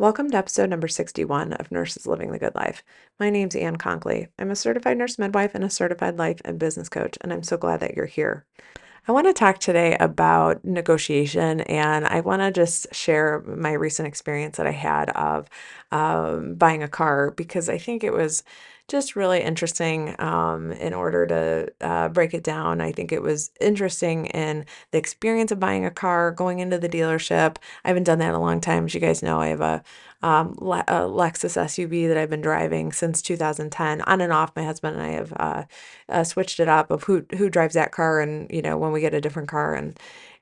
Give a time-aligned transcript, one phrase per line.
[0.00, 2.84] Welcome to episode number 61 of Nurses Living the Good Life.
[3.18, 4.28] My name's Ann Conkley.
[4.38, 7.56] I'm a certified nurse midwife and a certified life and business coach, and I'm so
[7.56, 8.46] glad that you're here.
[9.08, 14.06] I want to talk today about negotiation, and I want to just share my recent
[14.06, 15.48] experience that I had of
[15.90, 18.44] um, buying a car because I think it was
[18.88, 22.80] just really interesting um, in order to uh, break it down.
[22.80, 26.88] I think it was interesting in the experience of buying a car, going into the
[26.88, 27.58] dealership.
[27.84, 28.86] I haven't done that in a long time.
[28.86, 29.82] As you guys know, I have a,
[30.22, 34.56] um, Le- a Lexus SUV that I've been driving since 2010, on and off.
[34.56, 35.64] My husband and I have uh,
[36.08, 39.00] uh, switched it up of who who drives that car, and you know when we
[39.00, 39.98] get a different car, and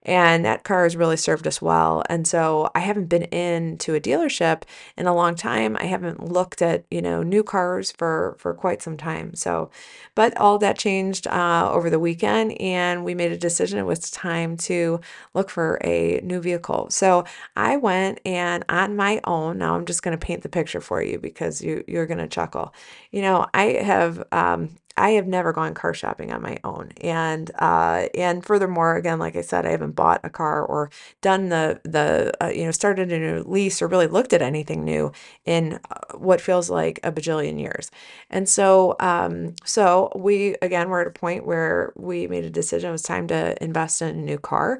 [0.06, 2.04] and that car has really served us well.
[2.08, 4.62] And so I haven't been into a dealership
[4.96, 5.76] in a long time.
[5.78, 9.34] I haven't looked at, you know, new cars for for quite some time.
[9.34, 9.68] So,
[10.14, 13.78] but all that changed uh, over the weekend, and we made a decision.
[13.78, 15.00] It was time to
[15.34, 16.86] look for a new vehicle.
[16.90, 17.24] So
[17.56, 19.58] I went and on my own.
[19.58, 22.28] Now I'm just going to paint the picture for you because you you're going to
[22.28, 22.72] chuckle.
[23.10, 26.92] You know, I have um, I have never gone car shopping on my own.
[27.02, 31.50] And uh, and furthermore, again, like I said, I haven't bought a car or done
[31.50, 35.12] the the uh, you know started a new lease or really looked at anything new
[35.44, 37.90] in uh, what feels like a bajillion years.
[38.30, 42.88] And so um, so we again we're at a point where we made a decision.
[42.88, 44.78] It was time to invest in a new car,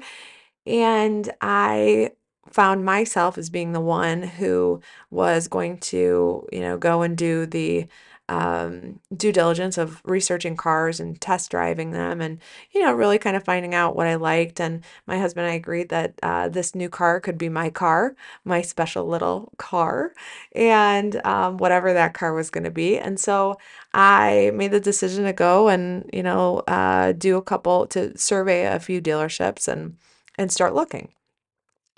[0.65, 2.11] and I
[2.51, 7.45] found myself as being the one who was going to you know go and do
[7.45, 7.87] the
[8.29, 12.39] um, due diligence of researching cars and test driving them and,
[12.71, 14.59] you know, really kind of finding out what I liked.
[14.59, 18.15] And my husband and I agreed that uh, this new car could be my car,
[18.43, 20.13] my special little car,
[20.53, 22.97] and um, whatever that car was going to be.
[22.97, 23.57] And so
[23.93, 28.65] I made the decision to go and, you know, uh, do a couple to survey
[28.65, 29.97] a few dealerships and
[30.39, 31.09] and start looking.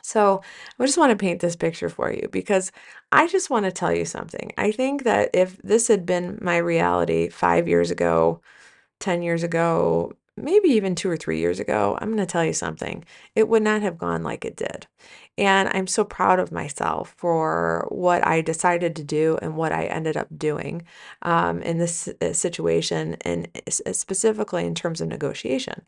[0.09, 0.41] So
[0.79, 2.71] I just want to paint this picture for you because
[3.11, 4.51] I just want to tell you something.
[4.57, 8.41] I think that if this had been my reality five years ago,
[8.99, 12.53] 10 years ago, maybe even two or three years ago, I'm going to tell you
[12.53, 13.05] something.
[13.35, 14.87] It would not have gone like it did.
[15.37, 19.85] And I'm so proud of myself for what I decided to do and what I
[19.85, 20.81] ended up doing
[21.21, 25.83] um, in this uh, situation, and specifically in terms of negotiation.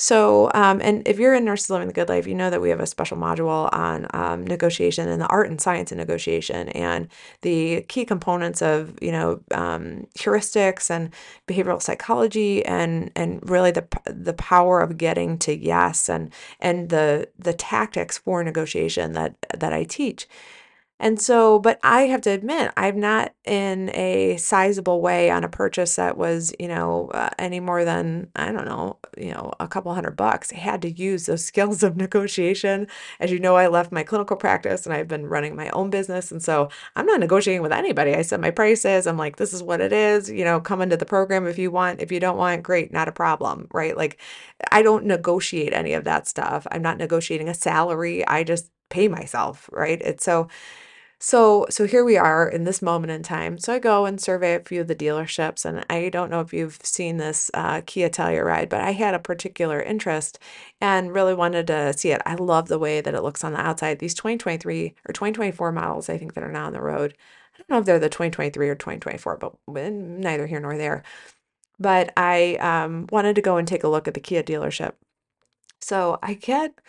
[0.00, 2.70] So, um, and if you're in Nurses Living the Good Life, you know that we
[2.70, 7.08] have a special module on um, negotiation and the art and science of negotiation and
[7.42, 11.12] the key components of, you know, um, heuristics and
[11.48, 17.28] behavioral psychology and and really the the power of getting to yes and and the
[17.36, 20.28] the tactics for negotiation that that I teach.
[21.00, 25.48] And so, but I have to admit, I'm not in a sizable way on a
[25.48, 29.68] purchase that was, you know, uh, any more than, I don't know, you know, a
[29.68, 30.52] couple hundred bucks.
[30.52, 32.88] I had to use those skills of negotiation.
[33.20, 36.32] As you know, I left my clinical practice and I've been running my own business.
[36.32, 38.14] And so I'm not negotiating with anybody.
[38.14, 39.06] I set my prices.
[39.06, 40.28] I'm like, this is what it is.
[40.28, 42.00] You know, come into the program if you want.
[42.00, 43.68] If you don't want, great, not a problem.
[43.72, 43.96] Right.
[43.96, 44.20] Like,
[44.72, 46.66] I don't negotiate any of that stuff.
[46.72, 48.26] I'm not negotiating a salary.
[48.26, 49.70] I just pay myself.
[49.72, 50.00] Right.
[50.02, 50.48] It's so,
[51.20, 53.58] so so here we are in this moment in time.
[53.58, 56.52] So I go and survey a few of the dealerships, and I don't know if
[56.52, 60.38] you've seen this uh, Kia Telluride, but I had a particular interest
[60.80, 62.22] and really wanted to see it.
[62.24, 63.98] I love the way that it looks on the outside.
[63.98, 67.14] These 2023 or 2024 models, I think that are now on the road.
[67.54, 71.02] I don't know if they're the 2023 or 2024, but neither here nor there.
[71.80, 74.94] But I um, wanted to go and take a look at the Kia dealership.
[75.80, 76.80] So I get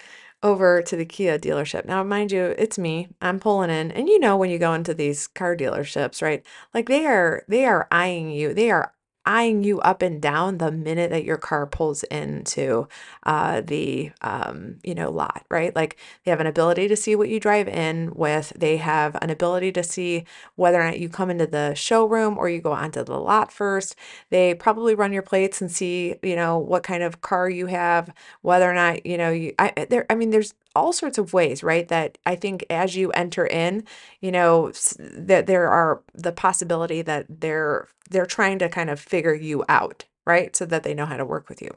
[0.41, 1.85] over to the Kia dealership.
[1.85, 3.09] Now, mind you, it's me.
[3.22, 6.45] I'm pulling in, and you know when you go into these car dealerships, right?
[6.73, 8.53] Like they are they are eyeing you.
[8.53, 8.94] They are
[9.29, 12.88] eyeing you up and down the minute that your car pulls into
[13.23, 15.75] uh, the um, you know lot right?
[15.75, 19.29] Like they have an ability to see what you drive in with they have an
[19.29, 20.25] ability to see
[20.56, 23.95] whether or not you come into the showroom or you go onto the lot first.
[24.31, 28.09] They probably run your plates and see you know what kind of car you have
[28.41, 31.63] whether or not you know you I there I mean there's all sorts of ways,
[31.63, 31.88] right?
[31.88, 33.84] That I think as you enter in,
[34.22, 39.33] you know, that there are the possibility that they're they're trying to kind of figure
[39.33, 40.56] you out, right?
[40.56, 41.71] So that they know how to work with you.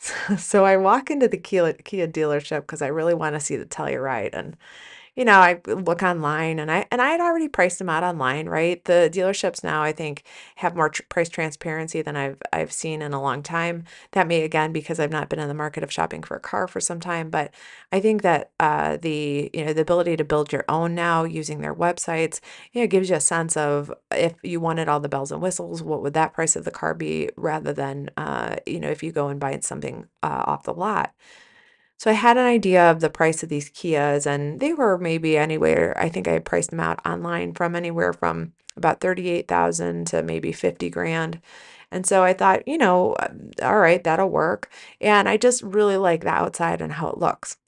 [0.38, 3.66] So I walk into the Kia, Kia dealership because I really want to see the
[3.66, 4.56] Telluride and
[5.16, 8.48] you know, I look online and I and I had already priced them out online,
[8.48, 8.82] right?
[8.84, 10.22] The dealerships now I think
[10.56, 13.84] have more tr- price transparency than I've I've seen in a long time.
[14.12, 16.68] That may again because I've not been in the market of shopping for a car
[16.68, 17.52] for some time, but
[17.92, 21.60] I think that uh, the you know the ability to build your own now using
[21.60, 22.40] their websites,
[22.72, 25.82] you know, gives you a sense of if you wanted all the bells and whistles,
[25.82, 29.12] what would that price of the car be rather than uh, you know if you
[29.12, 31.14] go and buy something uh, off the lot.
[32.00, 35.36] So I had an idea of the price of these Kias, and they were maybe
[35.36, 40.50] anywhere, I think I priced them out online from anywhere from about 38,000 to maybe
[40.50, 41.42] 50 grand.
[41.90, 44.70] And so I thought, you know, um, all right, that'll work.
[44.98, 47.58] And I just really like the outside and how it looks.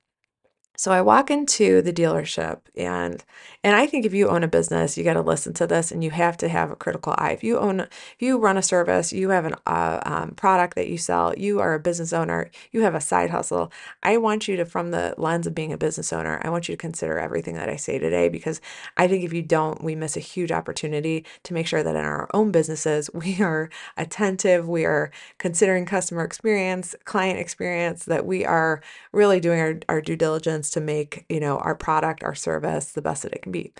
[0.78, 3.22] So I walk into the dealership and
[3.64, 6.02] and I think if you own a business, you got to listen to this and
[6.02, 7.30] you have to have a critical eye.
[7.30, 10.88] If you own if you run a service, you have a uh, um, product that
[10.88, 13.70] you sell, you are a business owner, you have a side hustle.
[14.02, 16.74] I want you to from the lens of being a business owner, I want you
[16.74, 18.60] to consider everything that I say today because
[18.96, 22.04] I think if you don't, we miss a huge opportunity to make sure that in
[22.04, 28.44] our own businesses, we are attentive, we are considering customer experience, client experience, that we
[28.44, 28.82] are
[29.12, 33.02] really doing our, our due diligence to make, you know, our product, our service the
[33.02, 33.72] best that it can be.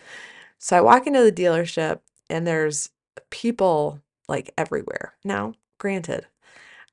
[0.58, 2.90] So I walk into the dealership and there's
[3.30, 5.14] people like everywhere.
[5.24, 6.26] Now, granted,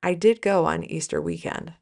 [0.03, 1.73] I did go on Easter weekend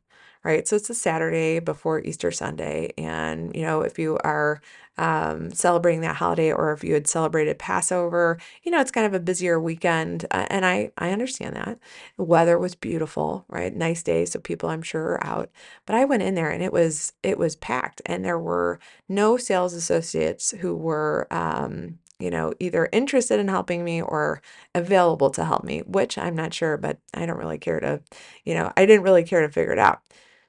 [0.47, 0.65] right?
[0.65, 2.94] So it's a Saturday before Easter Sunday.
[2.97, 4.61] And, you know, if you are
[4.97, 9.13] um, celebrating that holiday or if you had celebrated Passover, you know, it's kind of
[9.13, 10.25] a busier weekend.
[10.31, 11.79] Uh, and I, I understand that.
[12.15, 13.75] The weather was beautiful, right?
[13.75, 14.23] Nice day.
[14.23, 15.51] So people I'm sure are out.
[15.85, 18.79] But I went in there and it was, it was packed and there were
[19.09, 24.41] no sales associates who were, um, you know, either interested in helping me or
[24.73, 28.01] available to help me, which I'm not sure, but I don't really care to,
[28.45, 30.01] you know, I didn't really care to figure it out.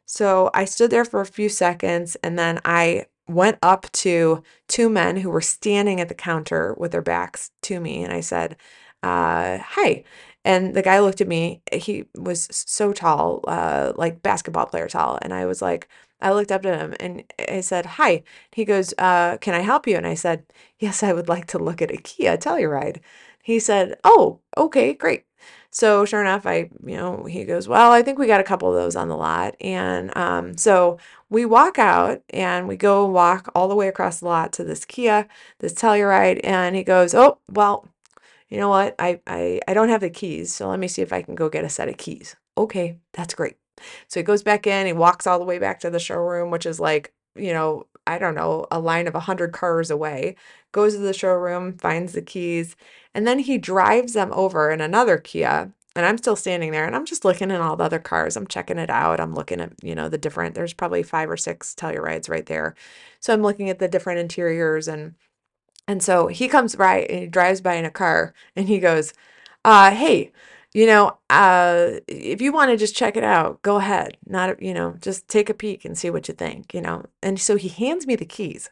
[0.08, 4.88] So I stood there for a few seconds and then I went up to two
[4.88, 8.56] men who were standing at the counter with their backs to me and I said,
[9.02, 10.04] uh, Hi.
[10.44, 11.60] And the guy looked at me.
[11.72, 15.18] He was so tall, uh, like basketball player tall.
[15.20, 15.88] And I was like,
[16.20, 18.22] I looked up at him and I said, Hi.
[18.52, 19.96] He goes, uh, Can I help you?
[19.96, 20.44] And I said,
[20.78, 23.00] Yes, I would like to look at a Kia Telluride.
[23.42, 25.24] He said, Oh, okay, great.
[25.70, 28.68] So sure enough, I, you know, he goes, well, I think we got a couple
[28.68, 29.54] of those on the lot.
[29.60, 30.98] And um, so
[31.28, 34.84] we walk out and we go walk all the way across the lot to this
[34.84, 36.40] Kia, this Telluride.
[36.42, 37.86] And he goes, oh, well,
[38.48, 38.94] you know what?
[38.98, 40.54] I, I, I don't have the keys.
[40.54, 42.34] So let me see if I can go get a set of keys.
[42.56, 43.56] Okay, that's great.
[44.08, 46.66] So he goes back in, he walks all the way back to the showroom, which
[46.66, 50.36] is like, you know, I don't know, a line of 100 cars away,
[50.72, 52.76] goes to the showroom, finds the keys,
[53.14, 55.72] and then he drives them over in another Kia.
[55.96, 58.36] And I'm still standing there and I'm just looking at all the other cars.
[58.36, 59.18] I'm checking it out.
[59.20, 62.76] I'm looking at, you know, the different, there's probably five or six Tellurides right there.
[63.20, 65.14] So I'm looking at the different interiors and
[65.88, 69.14] and so he comes by and he drives by in a car and he goes,
[69.64, 70.32] uh, hey,
[70.74, 74.16] you know, uh, if you want to just check it out, go ahead.
[74.26, 77.06] Not, you know, just take a peek and see what you think, you know.
[77.22, 78.70] And so he hands me the keys.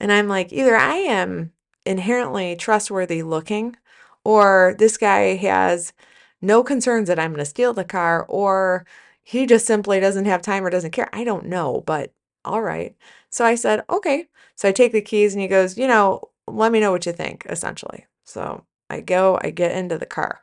[0.00, 1.52] And I'm like, either I am
[1.84, 3.76] inherently trustworthy looking,
[4.24, 5.92] or this guy has
[6.40, 8.86] no concerns that I'm going to steal the car, or
[9.22, 11.08] he just simply doesn't have time or doesn't care.
[11.12, 12.12] I don't know, but
[12.44, 12.96] all right.
[13.30, 14.26] So I said, okay.
[14.56, 17.12] So I take the keys and he goes, you know, let me know what you
[17.12, 18.06] think, essentially.
[18.24, 20.40] So I go, I get into the car.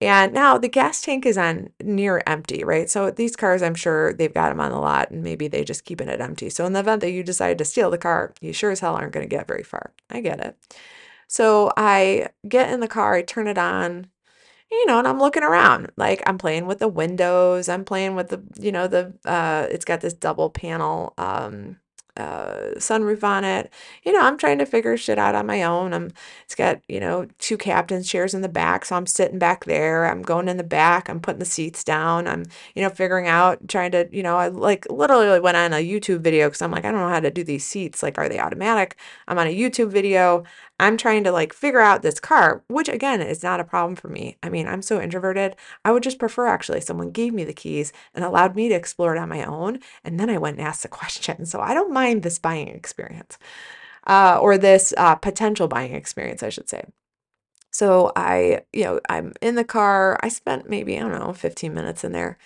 [0.00, 2.88] And now the gas tank is on near empty, right?
[2.88, 5.84] So these cars, I'm sure they've got them on the lot and maybe they just
[5.84, 6.50] keeping it empty.
[6.50, 8.94] So in the event that you decide to steal the car, you sure as hell
[8.94, 9.92] aren't going to get very far.
[10.08, 10.56] I get it.
[11.26, 14.06] So I get in the car, I turn it on,
[14.70, 15.90] you know, and I'm looking around.
[15.96, 19.84] Like I'm playing with the windows, I'm playing with the, you know, the uh it's
[19.84, 21.78] got this double panel um
[22.18, 23.72] uh, sunroof on it.
[24.04, 25.94] You know, I'm trying to figure shit out on my own.
[25.94, 26.12] I'm
[26.44, 30.06] it's got, you know, two captain's chairs in the back, so I'm sitting back there.
[30.06, 31.08] I'm going in the back.
[31.08, 32.26] I'm putting the seats down.
[32.26, 32.44] I'm,
[32.74, 36.20] you know, figuring out trying to, you know, I like literally went on a YouTube
[36.20, 38.02] video cuz I'm like, I don't know how to do these seats.
[38.02, 38.96] Like are they automatic?
[39.28, 40.44] I'm on a YouTube video.
[40.78, 44.08] I'm trying to like figure out this car, which again is not a problem for
[44.08, 44.36] me.
[44.42, 45.56] I mean, I'm so introverted.
[45.84, 49.14] I would just prefer actually someone gave me the keys and allowed me to explore
[49.16, 49.80] it on my own.
[50.04, 51.46] And then I went and asked the question.
[51.46, 53.38] So I don't mind this buying experience
[54.06, 56.84] uh, or this uh, potential buying experience, I should say.
[57.70, 60.18] So I, you know, I'm in the car.
[60.22, 62.38] I spent maybe, I don't know, 15 minutes in there.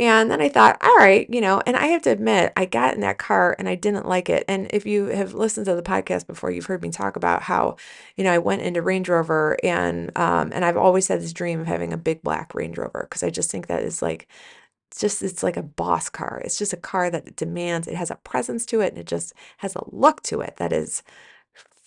[0.00, 2.94] And then I thought, all right, you know, and I have to admit, I got
[2.94, 4.46] in that car and I didn't like it.
[4.48, 7.76] And if you have listened to the podcast before, you've heard me talk about how,
[8.16, 11.60] you know, I went into Range Rover and um and I've always had this dream
[11.60, 14.26] of having a big black Range Rover because I just think that is like
[14.90, 16.40] it's just it's like a boss car.
[16.44, 19.34] It's just a car that demands it has a presence to it and it just
[19.58, 21.02] has a look to it that is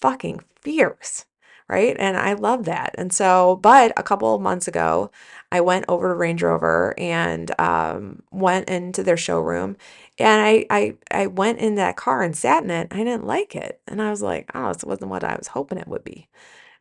[0.02, 1.26] fucking fierce
[1.70, 1.96] right?
[2.00, 2.96] And I love that.
[2.98, 5.12] And so, but a couple of months ago,
[5.52, 9.78] I went over to Range Rover and um, went into their showroom,
[10.20, 12.88] and I, I I went in that car and sat in it.
[12.92, 15.78] I didn't like it, and I was like, oh, this wasn't what I was hoping
[15.78, 16.28] it would be.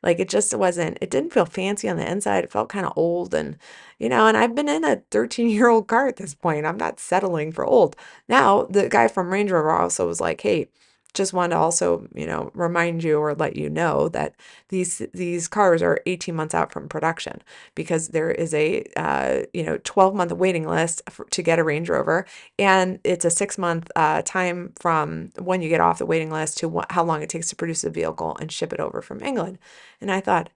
[0.02, 2.44] Like it just wasn't, it didn't feel fancy on the inside.
[2.44, 3.34] It felt kind of old.
[3.34, 3.56] And,
[3.98, 6.66] you know, and I've been in a 13 year old car at this point.
[6.66, 7.96] I'm not settling for old.
[8.28, 10.68] Now, the guy from Range Rover also was like, hey,
[11.14, 14.34] just want to also, you know, remind you or let you know that
[14.68, 17.42] these these cars are 18 months out from production
[17.74, 21.64] because there is a uh, you know 12 month waiting list for, to get a
[21.64, 22.26] Range Rover,
[22.58, 26.58] and it's a six month uh, time from when you get off the waiting list
[26.58, 29.22] to wh- how long it takes to produce a vehicle and ship it over from
[29.22, 29.58] England.
[30.00, 30.50] And I thought,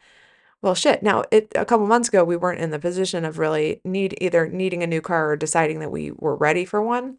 [0.63, 1.03] well, shit.
[1.03, 4.49] Now, it a couple months ago, we weren't in the position of really need either
[4.49, 7.19] needing a new car or deciding that we were ready for one.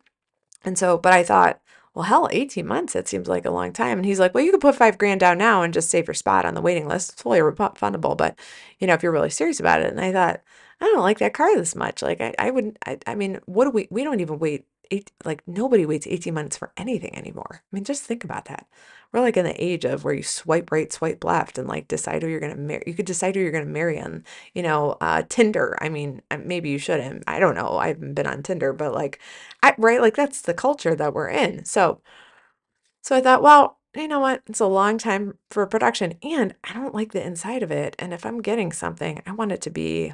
[0.66, 1.62] And so, but I thought,
[1.98, 3.98] well, hell, 18 months, it seems like a long time.
[3.98, 6.14] And he's like, well, you could put five grand down now and just save your
[6.14, 7.14] spot on the waiting list.
[7.14, 8.38] It's fully refundable, but
[8.78, 9.90] you know, if you're really serious about it.
[9.90, 10.42] And I thought,
[10.80, 12.04] I don't like that car this much.
[12.04, 15.12] Like I, I wouldn't, I, I mean, what do we, we don't even wait eight,
[15.26, 17.62] like nobody waits 18 months for anything anymore.
[17.64, 18.68] I mean, just think about that.
[19.12, 22.24] We're like in the age of where you swipe right, swipe left, and like decide
[22.24, 22.84] who you're gonna marry.
[22.86, 25.78] You could decide who you're gonna marry on, you know, uh, Tinder.
[25.82, 27.24] I mean, uh, maybe you shouldn't.
[27.28, 27.78] I don't know.
[27.78, 29.20] I haven't been on Tinder, but like,
[29.64, 31.66] I right, like that's the culture that we're in.
[31.66, 32.02] So,
[33.02, 34.44] so I thought, well, you know what?
[34.48, 37.96] It's a long time for production, and I don't like the inside of it.
[38.00, 40.14] And if I'm getting something, I want it to be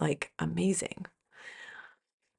[0.00, 1.06] like amazing.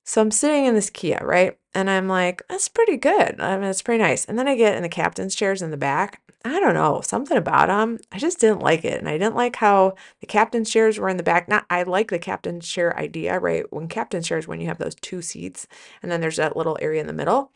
[0.04, 1.58] So I'm sitting in this Kia, right?
[1.74, 3.40] And I'm like, that's pretty good.
[3.40, 4.26] I mean, it's pretty nice.
[4.26, 6.22] And then I get in the captain's chairs in the back.
[6.46, 8.00] I don't know, something about them.
[8.12, 9.00] I just didn't like it.
[9.00, 11.48] And I didn't like how the captain's chairs were in the back.
[11.48, 13.64] Not, I like the captain's chair idea, right?
[13.72, 15.68] When captain's chairs, when you have those two seats
[16.02, 17.52] and then there's that little area in the middle.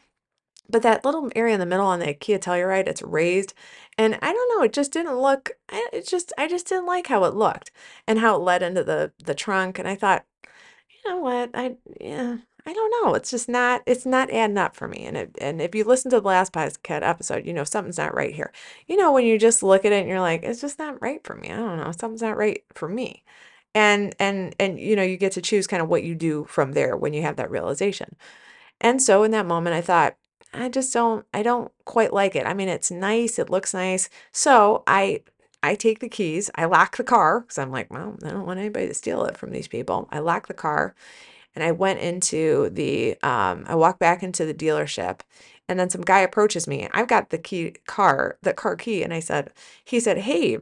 [0.70, 3.54] But that little area in the middle on the Kia Telluride, it's raised.
[3.98, 7.26] And I don't know, it just didn't look, it just, I just didn't like how
[7.26, 7.72] it looked
[8.08, 9.80] and how it led into the, the trunk.
[9.80, 10.26] And I thought,
[11.08, 11.52] know what?
[11.54, 13.14] I yeah, I don't know.
[13.16, 15.06] It's just not it's not adding up for me.
[15.06, 18.16] And it, and if you listen to the last podcast episode, you know something's not
[18.16, 18.52] right here.
[18.88, 21.24] You know when you just look at it and you're like, it's just not right
[21.24, 21.50] for me.
[21.52, 21.92] I don't know.
[21.92, 23.24] Something's not right for me.
[23.76, 26.74] And and and you know you get to choose kind of what you do from
[26.74, 28.16] there when you have that realization.
[28.82, 30.18] And so in that moment, I thought,
[30.54, 32.46] I just don't I don't quite like it.
[32.46, 34.10] I mean, it's nice, it looks nice.
[34.32, 35.22] So I
[35.68, 38.60] I take the keys, I lock the car because I'm like, well, I don't want
[38.60, 40.08] anybody to steal it from these people.
[40.12, 40.96] I lock the car
[41.56, 45.22] and I went into the, um, I walk back into the dealership
[45.68, 46.88] and then some guy approaches me.
[46.94, 49.04] I've got the key car, the car key.
[49.04, 49.52] And I said,
[49.84, 50.60] he said, Hey,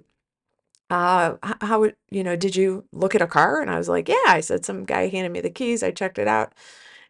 [0.89, 3.61] uh, how, would, you know, did you look at a car?
[3.61, 5.83] And I was like, yeah, I said, some guy handed me the keys.
[5.83, 6.53] I checked it out.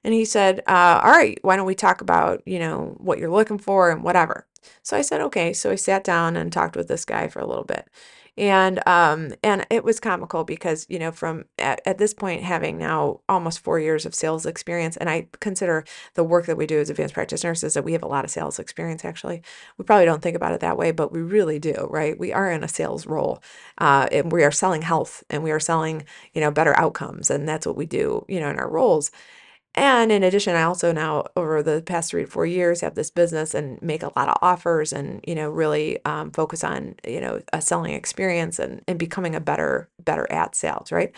[0.03, 3.29] And he said, uh, all right, why don't we talk about, you know, what you're
[3.31, 4.45] looking for and whatever.
[4.83, 5.53] So I said, okay.
[5.53, 7.87] So I sat down and talked with this guy for a little bit.
[8.37, 12.77] And um and it was comical because, you know, from at, at this point having
[12.77, 16.79] now almost four years of sales experience, and I consider the work that we do
[16.79, 19.41] as advanced practice nurses that we have a lot of sales experience actually.
[19.77, 22.19] We probably don't think about it that way, but we really do, right?
[22.19, 23.41] We are in a sales role.
[23.77, 26.03] Uh, and we are selling health and we are selling,
[26.33, 27.29] you know, better outcomes.
[27.29, 29.11] And that's what we do, you know, in our roles.
[29.75, 33.11] And in addition, I also now, over the past three to four years, have this
[33.11, 37.19] business and make a lot of offers and, you know, really um, focus on, you
[37.19, 41.13] know, a selling experience and, and becoming a better, better at sales, right?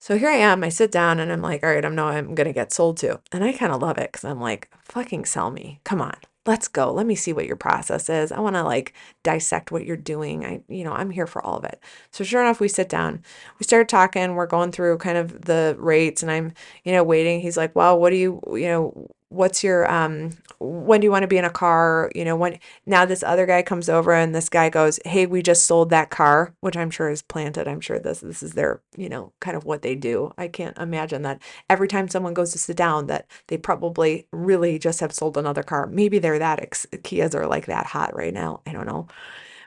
[0.00, 2.34] So here I am, I sit down and I'm like, all right, I'm now I'm
[2.34, 3.20] gonna get sold to.
[3.32, 5.80] And I kind of love it because I'm like, fucking sell me.
[5.84, 6.92] Come on let's go.
[6.92, 8.30] Let me see what your process is.
[8.30, 10.44] I want to like dissect what you're doing.
[10.44, 11.80] I, you know, I'm here for all of it.
[12.10, 13.22] So sure enough, we sit down,
[13.58, 16.52] we start talking, we're going through kind of the rates and I'm,
[16.84, 17.40] you know, waiting.
[17.40, 21.24] He's like, well, what do you, you know, what's your um when do you want
[21.24, 22.10] to be in a car?
[22.14, 25.42] You know when now this other guy comes over and this guy goes hey we
[25.42, 27.68] just sold that car which i'm sure is planted.
[27.68, 30.32] I'm sure this this is their you know kind of what they do.
[30.38, 34.78] I can't imagine that every time someone goes to sit down that they probably really
[34.78, 35.86] just have sold another car.
[35.86, 38.62] Maybe they're that ex- kias are like that hot right now.
[38.66, 39.08] I don't know.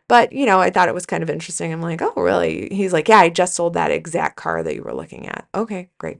[0.07, 1.73] But you know i thought it was kind of interesting.
[1.73, 2.69] I'm like oh really?
[2.71, 5.47] He's like yeah i just sold that exact car that you were looking at.
[5.53, 6.19] Okay great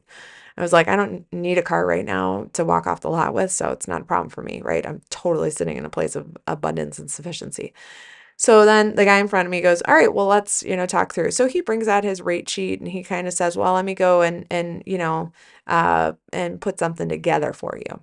[0.57, 3.33] I was like, I don't need a car right now to walk off the lot
[3.33, 4.85] with, so it's not a problem for me, right?
[4.85, 7.73] I'm totally sitting in a place of abundance and sufficiency.
[8.37, 10.85] So then the guy in front of me goes, "All right, well let's, you know,
[10.87, 13.73] talk through." So he brings out his rate sheet and he kind of says, "Well,
[13.73, 15.31] let me go and and, you know,
[15.67, 18.01] uh and put something together for you."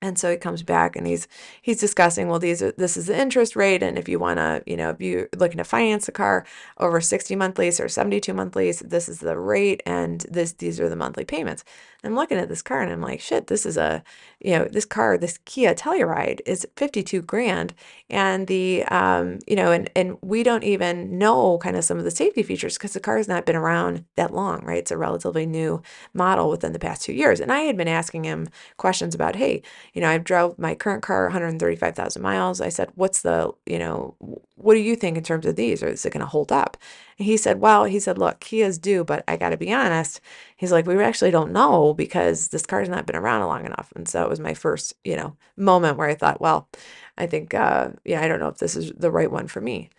[0.00, 1.26] And so he comes back and he's
[1.60, 4.62] he's discussing, well, these are, this is the interest rate, and if you want to,
[4.64, 6.46] you know, if you're looking to finance a car
[6.78, 10.78] over 60 month lease or 72 month lease, this is the rate, and this these
[10.78, 11.64] are the monthly payments.
[12.04, 14.04] I'm looking at this car and I'm like, shit, this is a,
[14.40, 17.74] you know, this car, this Kia Telluride is 52 grand,
[18.08, 22.04] and the, um, you know, and and we don't even know kind of some of
[22.04, 24.78] the safety features because the car has not been around that long, right?
[24.78, 25.82] It's a relatively new
[26.14, 29.62] model within the past two years, and I had been asking him questions about, hey
[29.94, 32.60] you know, I've drove my current car 135,000 miles.
[32.60, 34.14] I said, what's the, you know,
[34.58, 35.82] what do you think in terms of these?
[35.82, 36.76] Or is it going to hold up?
[37.18, 40.20] And he said, well, he said, look, Kias do, but I got to be honest.
[40.56, 43.92] He's like, we actually don't know because this car's not been around long enough.
[43.96, 46.68] And so it was my first, you know, moment where I thought, well,
[47.16, 49.90] I think, uh, yeah, I don't know if this is the right one for me.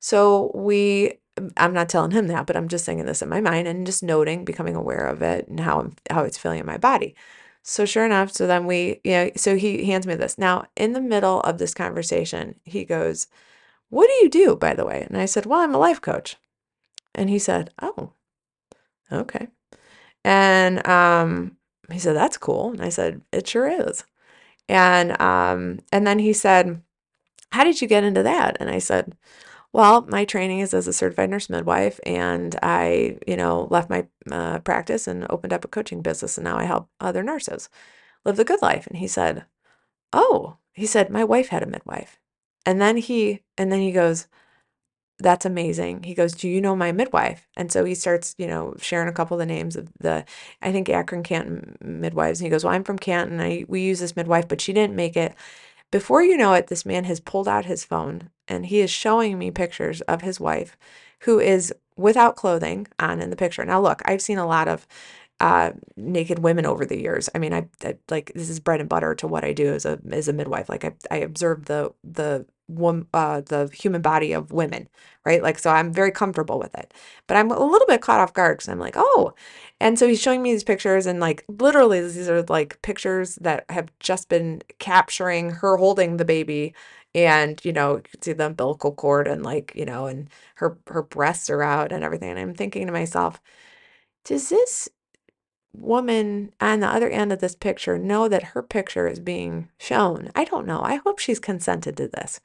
[0.00, 1.18] So we
[1.56, 4.02] I'm not telling him that, but I'm just saying this in my mind and just
[4.02, 7.14] noting, becoming aware of it and how I'm, how it's feeling in my body.
[7.62, 10.38] So sure enough, so then we, you know, so he hands me this.
[10.38, 13.26] Now, in the middle of this conversation, he goes,
[13.94, 16.36] "What do you do, by the way?" And I said, "Well, I'm a life coach."
[17.14, 18.12] And he said, "Oh,
[19.10, 19.48] okay."
[20.24, 21.56] And um,
[21.92, 24.04] he said, "That's cool." And I said, "It sure is."
[24.68, 26.82] And um, and then he said,
[27.52, 29.16] "How did you get into that?" And I said,
[29.74, 34.06] well, my training is as a certified nurse midwife, and I, you know, left my
[34.30, 37.68] uh, practice and opened up a coaching business, and now I help other nurses
[38.24, 38.86] live the good life.
[38.86, 39.46] And he said,
[40.12, 42.20] "Oh," he said, "My wife had a midwife,"
[42.66, 44.26] and then he, and then he goes,
[45.18, 48.74] "That's amazing." He goes, "Do you know my midwife?" And so he starts, you know,
[48.80, 50.24] sharing a couple of the names of the,
[50.62, 52.40] I think Akron Canton midwives.
[52.40, 53.40] And he goes, "Well, I'm from Canton.
[53.40, 55.34] I we use this midwife, but she didn't make it."
[55.90, 59.38] Before you know it, this man has pulled out his phone and he is showing
[59.38, 60.76] me pictures of his wife
[61.20, 63.64] who is without clothing on in the picture.
[63.64, 64.86] Now, look, I've seen a lot of
[65.40, 67.28] uh, naked women over the years.
[67.34, 69.84] I mean, I, I, like this is bread and butter to what I do as
[69.84, 70.68] a as a midwife.
[70.68, 72.46] Like I, I observe the the
[73.12, 74.88] uh, the human body of women,
[75.24, 75.42] right?
[75.42, 76.92] Like so, I'm very comfortable with it.
[77.26, 79.34] But I'm a little bit caught off guard because I'm like, oh,
[79.80, 83.64] and so he's showing me these pictures, and like literally, these are like pictures that
[83.70, 86.74] have just been capturing her holding the baby
[87.14, 90.76] and you know you can see the umbilical cord and like you know and her
[90.88, 93.40] her breasts are out and everything and i'm thinking to myself
[94.24, 94.88] does this
[95.74, 100.30] woman on the other end of this picture know that her picture is being shown.
[100.34, 100.80] I don't know.
[100.82, 102.40] I hope she's consented to this.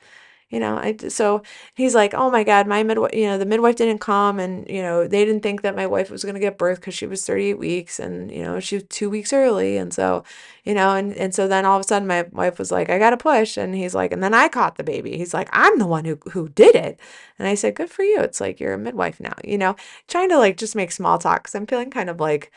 [0.49, 1.43] You know i so
[1.75, 4.81] he's like oh my god my midwife you know the midwife didn't come and you
[4.81, 7.23] know they didn't think that my wife was going to get birth because she was
[7.23, 9.77] 38 weeks and you know she was two weeks early.
[9.77, 10.23] And so
[10.63, 12.97] you know and and so then all of a sudden my wife was like i
[12.97, 13.57] gotta push.
[13.57, 15.17] And he's like and then i caught the baby.
[15.17, 16.99] He's like i'm the one who who did it.
[17.37, 18.19] And i said good for you.
[18.21, 19.35] It's like you're a midwife now.
[19.43, 19.75] You know
[20.07, 22.51] trying to like just make small talk because i'm feeling kind of like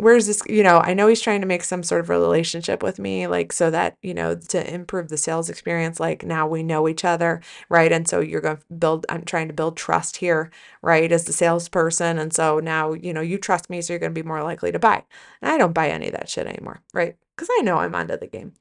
[0.00, 2.98] where's this you know i know he's trying to make some sort of relationship with
[2.98, 6.88] me like so that you know to improve the sales experience like now we know
[6.88, 10.50] each other right and so you're going to build i'm trying to build trust here
[10.82, 14.14] right as the salesperson and so now you know you trust me so you're going
[14.14, 15.02] to be more likely to buy
[15.42, 18.16] and i don't buy any of that shit anymore right because i know i'm onto
[18.16, 18.52] the game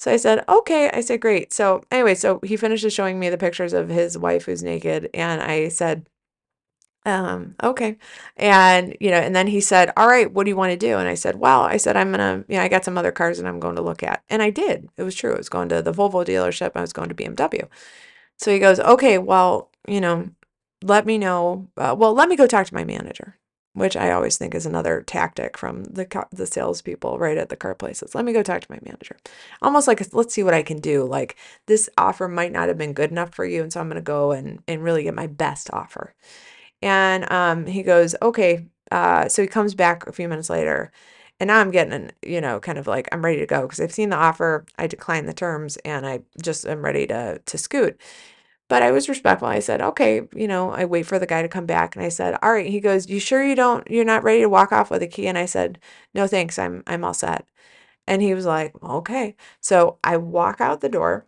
[0.00, 0.88] so I said, okay.
[0.90, 1.52] I said, great.
[1.52, 5.10] So anyway, so he finishes showing me the pictures of his wife who's naked.
[5.12, 6.08] And I said,
[7.08, 7.96] um, okay.
[8.36, 10.98] And, you know, and then he said, All right, what do you want to do?
[10.98, 13.12] And I said, Well, I said, I'm going to, you know, I got some other
[13.12, 14.22] cars that I'm going to look at.
[14.28, 14.90] And I did.
[14.98, 15.32] It was true.
[15.32, 16.72] I was going to the Volvo dealership.
[16.74, 17.66] I was going to BMW.
[18.36, 20.28] So he goes, Okay, well, you know,
[20.82, 21.68] let me know.
[21.78, 23.36] Uh, well, let me go talk to my manager,
[23.72, 27.74] which I always think is another tactic from the the salespeople right at the car
[27.74, 28.14] places.
[28.14, 29.16] Let me go talk to my manager.
[29.62, 31.04] Almost like, let's see what I can do.
[31.04, 33.62] Like this offer might not have been good enough for you.
[33.62, 36.14] And so I'm going to go and, and really get my best offer.
[36.82, 38.66] And um, he goes, okay.
[38.90, 40.90] Uh, so he comes back a few minutes later.
[41.40, 43.92] And now I'm getting, you know, kind of like I'm ready to go because I've
[43.92, 44.64] seen the offer.
[44.76, 48.00] I declined the terms and I just am ready to to scoot.
[48.68, 49.48] But I was respectful.
[49.48, 51.96] I said, okay, you know, I wait for the guy to come back.
[51.96, 52.66] And I said, all right.
[52.66, 55.26] He goes, you sure you don't, you're not ready to walk off with a key?
[55.26, 55.78] And I said,
[56.14, 56.58] no, thanks.
[56.58, 57.46] I'm, I'm all set.
[58.06, 59.36] And he was like, okay.
[59.60, 61.26] So I walk out the door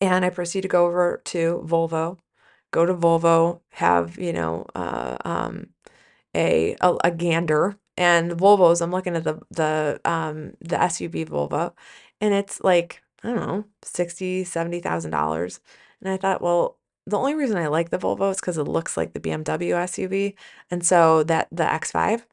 [0.00, 2.18] and I proceed to go over to Volvo
[2.70, 5.68] go to Volvo, have, you know, uh, um,
[6.34, 7.78] a, a, a gander.
[7.96, 11.72] And Volvos, I'm looking at the the um the SUV Volvo,
[12.20, 15.60] and it's like, I don't know, sixty, seventy thousand dollars.
[16.00, 18.96] And I thought, well, the only reason I like the Volvo is because it looks
[18.96, 20.34] like the BMW SUV.
[20.70, 22.24] And so that the X5.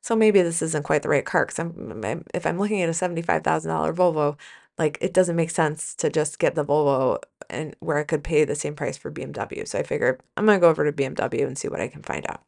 [0.00, 2.92] So maybe this isn't quite the right car because I'm, if I'm looking at a
[2.92, 4.36] $75,000 Volvo,
[4.78, 7.18] like it doesn't make sense to just get the Volvo
[7.50, 9.66] and where I could pay the same price for BMW.
[9.66, 12.26] So I figured I'm to go over to BMW and see what I can find
[12.28, 12.42] out.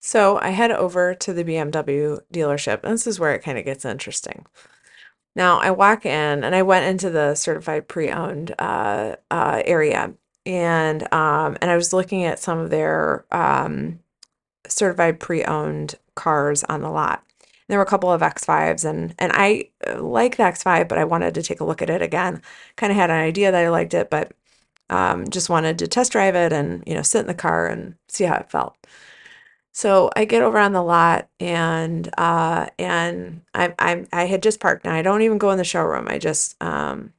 [0.00, 3.64] So I head over to the BMW dealership, and this is where it kind of
[3.64, 4.44] gets interesting.
[5.34, 10.12] Now I walk in, and I went into the certified pre-owned uh, uh, area,
[10.44, 14.00] and um, and I was looking at some of their um,
[14.68, 17.24] certified pre-owned cars on the lot.
[17.68, 21.04] There were a couple of X5s and and I uh, like the X5, but I
[21.04, 22.42] wanted to take a look at it again.
[22.76, 24.32] Kind of had an idea that I liked it, but
[24.90, 27.96] um, just wanted to test drive it and you know sit in the car and
[28.08, 28.76] see how it felt.
[29.72, 34.60] So I get over on the lot and uh, and I I I had just
[34.60, 34.86] parked.
[34.86, 36.06] and I don't even go in the showroom.
[36.08, 37.12] I just um,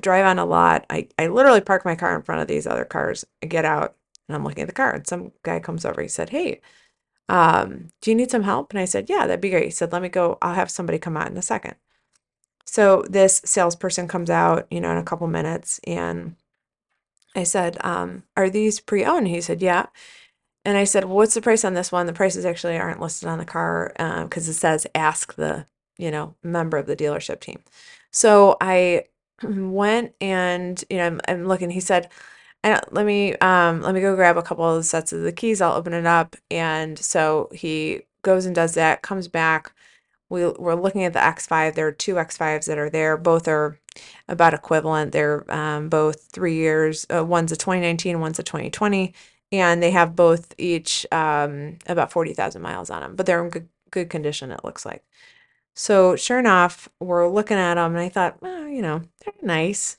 [0.00, 0.84] drive on a lot.
[0.90, 3.24] I, I literally park my car in front of these other cars.
[3.42, 3.96] I get out
[4.28, 6.02] and I'm looking at the car and some guy comes over.
[6.02, 6.60] He said, Hey,
[7.32, 8.70] um, do you need some help?
[8.70, 9.64] And I said, Yeah, that'd be great.
[9.64, 10.36] He said, Let me go.
[10.42, 11.76] I'll have somebody come out in a second.
[12.66, 16.36] So this salesperson comes out, you know, in a couple minutes and
[17.34, 19.28] I said, um, Are these pre owned?
[19.28, 19.86] He said, Yeah.
[20.66, 22.06] And I said, well, what's the price on this one?
[22.06, 25.66] The prices actually aren't listed on the car because uh, it says ask the,
[25.98, 27.60] you know, member of the dealership team.
[28.12, 29.06] So I
[29.42, 32.10] went and, you know, I'm, I'm looking, he said,
[32.64, 35.60] let me, um, let me go grab a couple of sets of the keys.
[35.60, 36.36] I'll open it up.
[36.50, 39.72] And so he goes and does that, comes back.
[40.28, 41.74] We, we're looking at the X5.
[41.74, 43.16] There are two X5s that are there.
[43.16, 43.78] Both are
[44.28, 45.12] about equivalent.
[45.12, 47.06] They're um, both three years.
[47.14, 49.12] Uh, one's a 2019, one's a 2020
[49.52, 53.68] and they have both each um, about 40,000 miles on them, but they're in good,
[53.90, 55.04] good condition, it looks like.
[55.74, 59.98] So sure enough, we're looking at them, and I thought, well, you know, they're nice.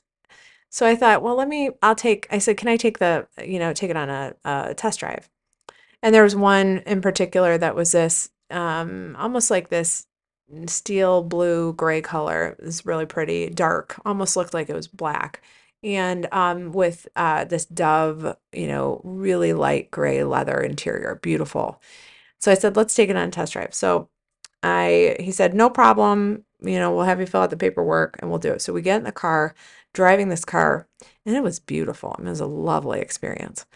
[0.74, 3.60] So I thought, well, let me, I'll take, I said, can I take the, you
[3.60, 5.30] know, take it on a, a test drive?
[6.02, 10.08] And there was one in particular that was this, um, almost like this
[10.66, 12.56] steel blue gray color.
[12.58, 15.42] It was really pretty, dark, almost looked like it was black
[15.84, 21.80] and um, with uh, this dove, you know, really light gray leather interior, beautiful.
[22.40, 23.74] So I said, let's take it on a test drive.
[23.74, 24.08] So
[24.64, 26.44] I, he said, no problem.
[26.60, 28.62] You know, we'll have you fill out the paperwork and we'll do it.
[28.62, 29.54] So we get in the car,
[29.94, 30.86] driving this car,
[31.24, 32.14] and it was beautiful.
[32.18, 33.66] I mean, it was a lovely experience.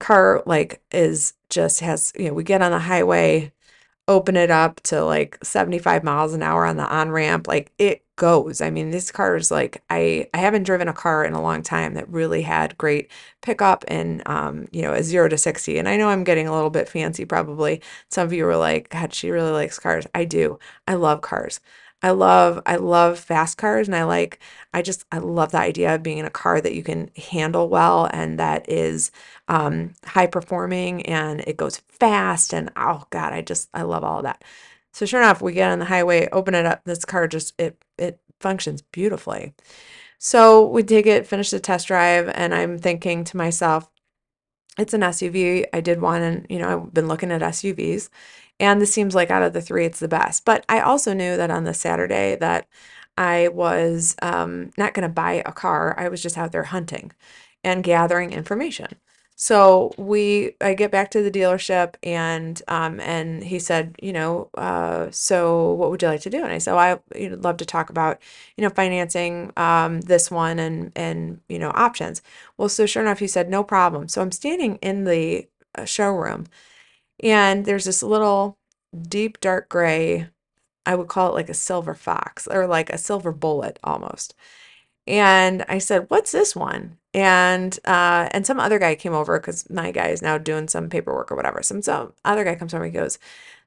[0.00, 3.52] Car like is just has, you know, we get on the highway
[4.08, 8.04] open it up to like 75 miles an hour on the on ramp like it
[8.16, 8.60] goes.
[8.60, 11.62] I mean this car is like i i haven't driven a car in a long
[11.62, 13.10] time that really had great
[13.42, 16.54] pickup and um you know a 0 to 60 and i know i'm getting a
[16.54, 17.80] little bit fancy probably.
[18.10, 20.06] Some of you were like god she really likes cars.
[20.14, 20.58] I do.
[20.86, 21.60] I love cars
[22.02, 24.40] I love I love fast cars and I like
[24.74, 27.68] I just I love the idea of being in a car that you can handle
[27.68, 29.10] well and that is
[29.48, 34.22] um, high performing and it goes fast and oh god I just I love all
[34.22, 34.42] that.
[34.92, 36.82] So sure enough, we get on the highway, open it up.
[36.84, 39.54] This car just it it functions beautifully.
[40.18, 43.90] So we take it, finish the test drive, and I'm thinking to myself,
[44.78, 45.66] it's an SUV.
[45.72, 48.08] I did one, and you know I've been looking at SUVs,
[48.60, 50.44] and this seems like out of the three, it's the best.
[50.44, 52.66] But I also knew that on the Saturday that
[53.16, 55.94] I was um, not going to buy a car.
[55.98, 57.12] I was just out there hunting
[57.64, 58.88] and gathering information.
[59.34, 64.50] So we, I get back to the dealership and um, and he said, you know,
[64.54, 66.42] uh, so what would you like to do?
[66.44, 68.20] And I said, well, I you know, love to talk about,
[68.56, 72.22] you know, financing um, this one and and you know options.
[72.56, 74.06] Well, so sure enough, he said, no problem.
[74.06, 76.46] So I'm standing in the uh, showroom
[77.20, 78.58] and there's this little
[79.08, 80.28] deep dark gray,
[80.86, 84.34] I would call it like a silver fox or like a silver bullet almost.
[85.06, 89.68] And I said, "What's this one?" And uh, and some other guy came over because
[89.70, 91.62] my guy is now doing some paperwork or whatever.
[91.62, 92.84] Some some other guy comes over.
[92.84, 93.18] and He goes,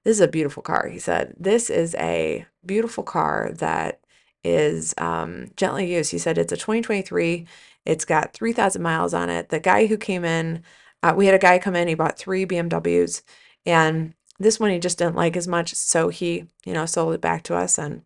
[0.04, 4.00] "This is a beautiful car." He said, "This is a beautiful car that
[4.44, 7.48] is um, gently used." He said, "It's a 2023.
[7.86, 10.64] It's got 3,000 miles on it." The guy who came in,
[11.06, 11.88] uh, we had a guy come in.
[11.88, 13.22] He bought three BMWs.
[13.66, 17.22] And this one he just didn't like as much, so he, you know, sold it
[17.22, 18.04] back to us and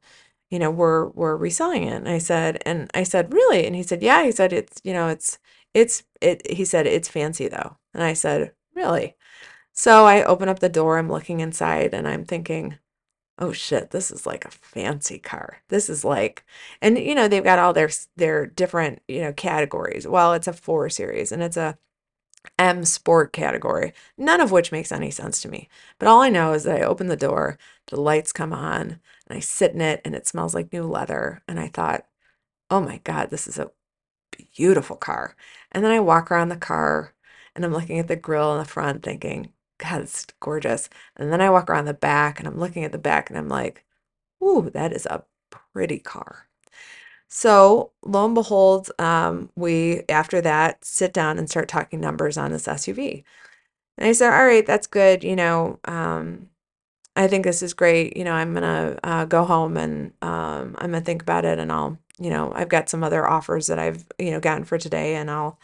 [0.50, 1.96] you know, we're we're reselling it.
[1.96, 3.66] And I said, and I said, really?
[3.66, 4.24] And he said, yeah.
[4.24, 5.38] He said, it's, you know, it's
[5.74, 7.78] it's it he said, it's fancy though.
[7.94, 9.16] And I said, really?
[9.74, 12.78] So I open up the door, I'm looking inside and I'm thinking,
[13.40, 15.60] oh shit, this is like a fancy car.
[15.70, 16.46] This is like,
[16.82, 20.08] and you know, they've got all their their different, you know, categories.
[20.08, 21.78] Well, it's a four series and it's a
[22.58, 25.70] M sport category, none of which makes any sense to me.
[25.98, 29.38] But all I know is that I open the door, the lights come on, and
[29.38, 31.42] I sit in it, and it smells like new leather.
[31.48, 32.06] And I thought,
[32.70, 33.72] oh my God, this is a
[34.56, 35.36] beautiful car.
[35.72, 37.14] And then I walk around the car
[37.56, 40.90] and I'm looking at the grill in the front thinking, God, it's gorgeous.
[41.18, 43.50] And then I walk around the back and I'm looking at the back and I'm
[43.50, 43.86] like,
[44.44, 46.49] ooh, that is a pretty car.
[47.30, 52.52] So lo and behold, um, we after that sit down and start talking numbers on
[52.52, 53.24] this SUV.
[53.98, 55.24] And I said, all right, that's good.
[55.24, 56.50] You know, um,
[57.16, 58.18] I think this is great.
[58.18, 61.72] You know, I'm gonna uh, go home and um, I'm gonna think about it, and
[61.72, 65.16] I'll, you know, I've got some other offers that I've, you know, gotten for today,
[65.16, 65.60] and I'll,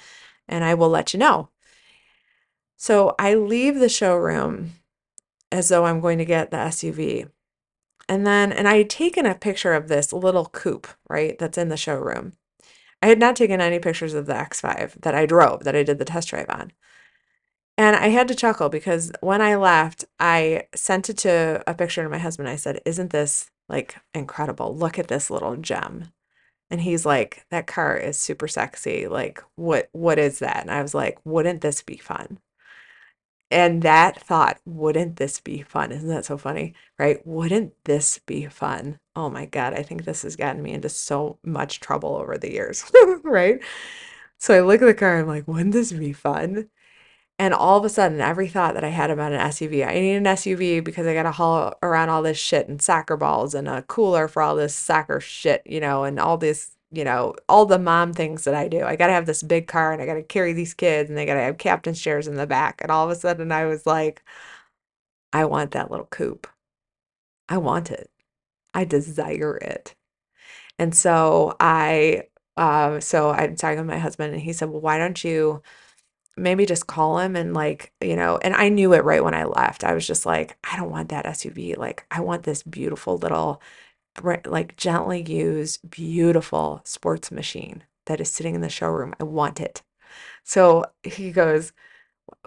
[0.47, 1.49] and I will let you know.
[2.77, 4.73] So I leave the showroom
[5.51, 7.29] as though I'm going to get the SUV.
[8.07, 11.69] And then, and I had taken a picture of this little coupe, right, that's in
[11.69, 12.33] the showroom.
[13.01, 15.99] I had not taken any pictures of the X5 that I drove, that I did
[15.99, 16.71] the test drive on.
[17.77, 22.03] And I had to chuckle because when I left, I sent it to a picture
[22.03, 22.47] to my husband.
[22.47, 24.75] I said, Isn't this like incredible?
[24.75, 26.11] Look at this little gem.
[26.69, 29.07] And he's like, "That car is super sexy.
[29.07, 32.39] Like, what what is that?" And I was like, "Wouldn't this be fun?"
[33.51, 36.73] And that thought, "Wouldn't this be fun?" Isn't that so funny?
[36.99, 37.25] Right?
[37.25, 41.39] "Wouldn't this be fun?" Oh my God, I think this has gotten me into so
[41.43, 42.83] much trouble over the years,
[43.23, 43.59] right?
[44.37, 46.69] So I look at the car, I'm like, "Wouldn't this be fun?"
[47.37, 50.15] And all of a sudden, every thought that I had about an SUV, I need
[50.15, 53.67] an SUV because I got to haul around all this shit and soccer balls and
[53.67, 57.65] a cooler for all this soccer shit, you know, and all this, you know, all
[57.65, 58.83] the mom things that I do.
[58.83, 61.17] I got to have this big car and I got to carry these kids and
[61.17, 62.81] they got to have captain's chairs in the back.
[62.81, 64.23] And all of a sudden, I was like,
[65.33, 66.47] I want that little coupe.
[67.49, 68.09] I want it.
[68.73, 69.95] I desire it.
[70.79, 72.23] And so I,
[72.57, 75.61] uh, so I'm talking with my husband and he said, well, why don't you
[76.37, 79.45] maybe just call him and like, you know, and I knew it right when I
[79.45, 79.83] left.
[79.83, 81.77] I was just like, I don't want that SUV.
[81.77, 83.61] Like, I want this beautiful little,
[84.23, 89.13] like gently used, beautiful sports machine that is sitting in the showroom.
[89.19, 89.81] I want it.
[90.43, 91.73] So he goes,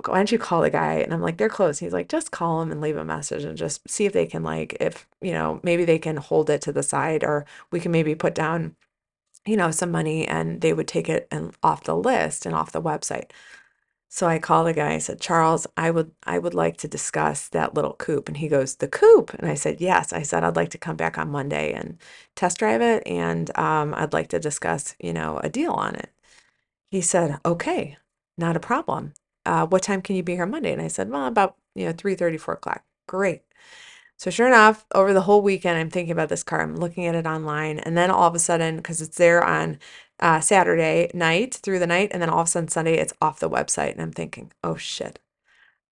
[0.07, 0.95] why don't you call the guy?
[0.95, 1.79] And I'm like, they're close.
[1.79, 4.43] He's like, just call him and leave a message and just see if they can
[4.43, 7.93] like, if, you know, maybe they can hold it to the side or we can
[7.93, 8.77] maybe put down,
[9.47, 12.73] you know, some money and they would take it and off the list and off
[12.73, 13.31] the website.
[14.11, 14.95] So I called the guy.
[14.95, 18.29] I said, Charles, I would I would like to discuss that little coupe.
[18.29, 19.35] And he goes, the coupe.
[19.35, 20.13] And I said, yes.
[20.13, 21.99] I said, I'd like to come back on Monday and
[22.35, 26.11] test drive it, and um, I'd like to discuss, you know, a deal on it.
[26.91, 27.97] He said, okay,
[28.39, 29.15] not a problem.
[29.47, 30.73] Uh, what time can you be here Monday?
[30.73, 32.85] And I said, well, about you know three thirty, four o'clock.
[33.09, 33.43] Great.
[34.19, 36.61] So sure enough, over the whole weekend, I'm thinking about this car.
[36.63, 39.79] I'm looking at it online, and then all of a sudden, because it's there on
[40.21, 43.41] uh, Saturday night through the night, and then all of a sudden Sunday, it's off
[43.41, 45.21] the website, and I'm thinking, oh shit.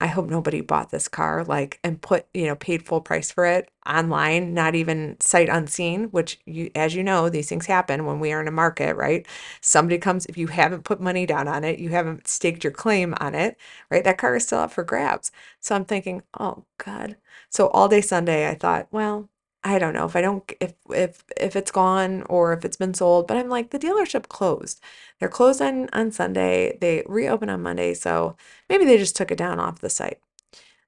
[0.00, 3.46] I hope nobody bought this car, like, and put, you know, paid full price for
[3.46, 8.20] it online, not even sight unseen, which you, as you know, these things happen when
[8.20, 9.26] we are in a market, right?
[9.62, 13.14] Somebody comes, if you haven't put money down on it, you haven't staked your claim
[13.20, 13.58] on it,
[13.90, 14.04] right?
[14.04, 15.32] That car is still up for grabs.
[15.60, 17.16] So I'm thinking, oh God.
[17.50, 19.28] So all day Sunday, I thought, well,
[19.64, 22.94] I don't know if I don't if if if it's gone or if it's been
[22.94, 24.80] sold, but I'm like the dealership closed.
[25.18, 26.78] They're closed on on Sunday.
[26.80, 28.36] They reopen on Monday, so
[28.68, 30.20] maybe they just took it down off the site.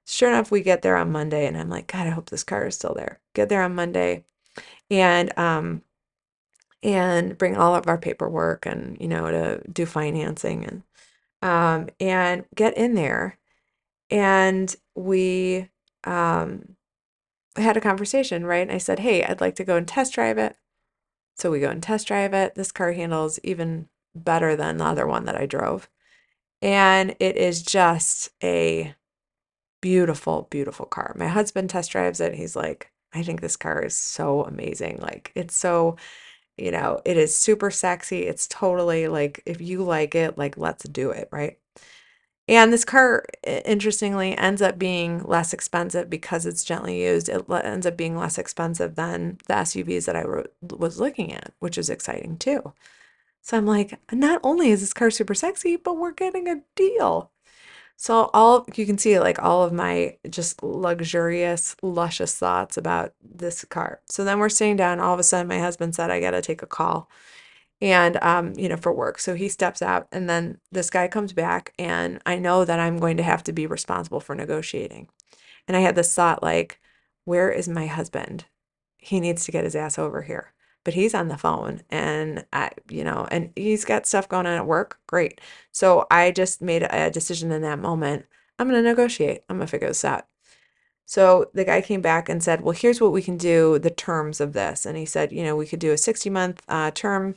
[0.07, 2.67] Sure enough, we get there on Monday and I'm like, God, I hope this car
[2.67, 3.19] is still there.
[3.35, 4.25] Get there on Monday
[4.91, 5.83] and um
[6.81, 10.83] and bring all of our paperwork and you know to do financing and
[11.41, 13.37] um and get in there
[14.11, 15.69] and we
[16.05, 16.75] um
[17.57, 18.61] I had a conversation, right?
[18.61, 20.55] And I said, Hey, I'd like to go and test drive it.
[21.37, 22.55] So we go and test drive it.
[22.55, 25.89] This car handles even better than the other one that I drove.
[26.61, 28.95] And it is just a
[29.81, 31.13] beautiful, beautiful car.
[31.17, 32.35] My husband test drives it.
[32.35, 34.99] He's like, I think this car is so amazing.
[35.01, 35.97] Like, it's so,
[36.57, 38.23] you know, it is super sexy.
[38.27, 41.58] It's totally like, if you like it, like, let's do it, right?
[42.49, 47.29] And this car, interestingly, ends up being less expensive because it's gently used.
[47.29, 50.25] It ends up being less expensive than the SUVs that I
[50.75, 52.73] was looking at, which is exciting too.
[53.43, 57.29] So I'm like, not only is this car super sexy, but we're getting a deal.
[57.97, 63.63] So all you can see like all of my just luxurious, luscious thoughts about this
[63.65, 64.01] car.
[64.07, 64.99] So then we're sitting down.
[64.99, 67.11] All of a sudden, my husband said, I got to take a call
[67.81, 69.19] and um, you know, for work.
[69.19, 72.97] So he steps out and then this guy comes back and I know that I'm
[72.97, 75.09] going to have to be responsible for negotiating.
[75.67, 76.79] And I had this thought like,
[77.25, 78.45] where is my husband?
[78.97, 80.53] He needs to get his ass over here.
[80.83, 84.53] But he's on the phone and I, you know, and he's got stuff going on
[84.53, 84.99] at work.
[85.07, 85.39] Great.
[85.71, 88.25] So I just made a decision in that moment.
[88.57, 89.43] I'm going to negotiate.
[89.49, 90.25] I'm going to figure this out.
[91.05, 94.39] So the guy came back and said, Well, here's what we can do, the terms
[94.39, 94.85] of this.
[94.85, 97.35] And he said, You know, we could do a 60 month uh, term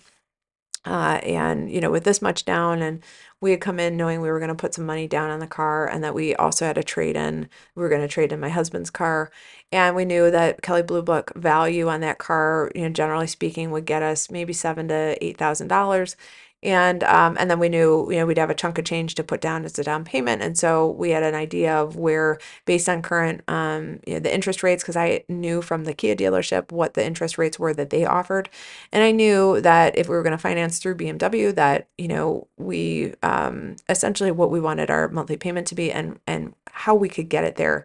[0.84, 3.02] uh, and you know with this much down and
[3.40, 5.46] we had come in knowing we were going to put some money down on the
[5.46, 8.40] car and that we also had a trade in we were going to trade in
[8.40, 9.30] my husband's car.
[9.72, 13.70] And we knew that kelley blue book value on that car you know generally speaking
[13.70, 16.16] would get us maybe seven to eight thousand dollars
[16.62, 19.24] and um, and then we knew you know we'd have a chunk of change to
[19.24, 20.42] put down as a down payment.
[20.42, 24.32] And so we had an idea of where based on current um, you know, the
[24.32, 27.90] interest rates because i knew from the kia dealership what the interest rates were that
[27.90, 28.48] they offered.
[28.92, 32.46] And i knew that if we were going to finance through bmw that you know
[32.58, 37.08] we um, essentially what we wanted our monthly payment to be and and how we
[37.08, 37.84] could get it there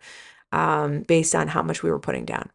[0.51, 2.49] um, based on how much we were putting down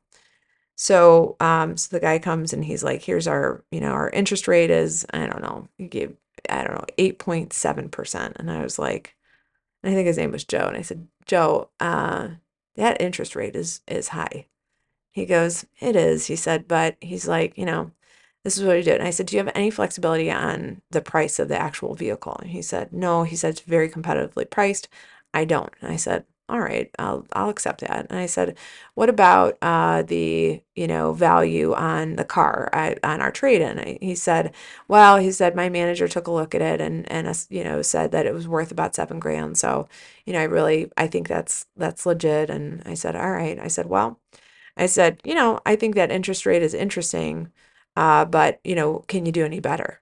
[0.76, 4.48] so, um, so the guy comes and he's like, here's our, you know, our interest
[4.48, 6.16] rate is, I don't know, he gave,
[6.48, 8.32] I don't know, 8.7%.
[8.36, 9.16] And I was like,
[9.84, 10.66] I think his name was Joe.
[10.68, 12.28] And I said, Joe, uh,
[12.76, 14.46] that interest rate is, is high.
[15.12, 16.26] He goes, it is.
[16.26, 17.92] He said, but he's like, you know,
[18.44, 18.98] this is what he did.
[18.98, 22.36] And I said, Do you have any flexibility on the price of the actual vehicle?
[22.40, 23.22] And he said, No.
[23.22, 24.88] He said, It's very competitively priced.
[25.32, 25.72] I don't.
[25.80, 28.06] And I said, all right, I'll I'll accept that.
[28.10, 28.58] And I said,
[28.94, 32.68] what about uh, the you know value on the car
[33.02, 33.98] on our trade-in?
[34.02, 34.52] He said,
[34.88, 38.12] well, he said my manager took a look at it and and you know said
[38.12, 39.56] that it was worth about seven grand.
[39.58, 39.88] So
[40.26, 42.50] you know I really I think that's that's legit.
[42.50, 43.58] And I said, all right.
[43.58, 44.20] I said, well,
[44.76, 47.52] I said, you know I think that interest rate is interesting,
[47.96, 50.00] uh, but you know can you do any better?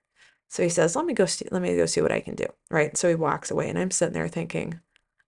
[0.49, 2.47] So he says, let me go see let me go see what I can do.
[2.71, 2.97] Right.
[2.97, 4.81] So he walks away, and I'm sitting there thinking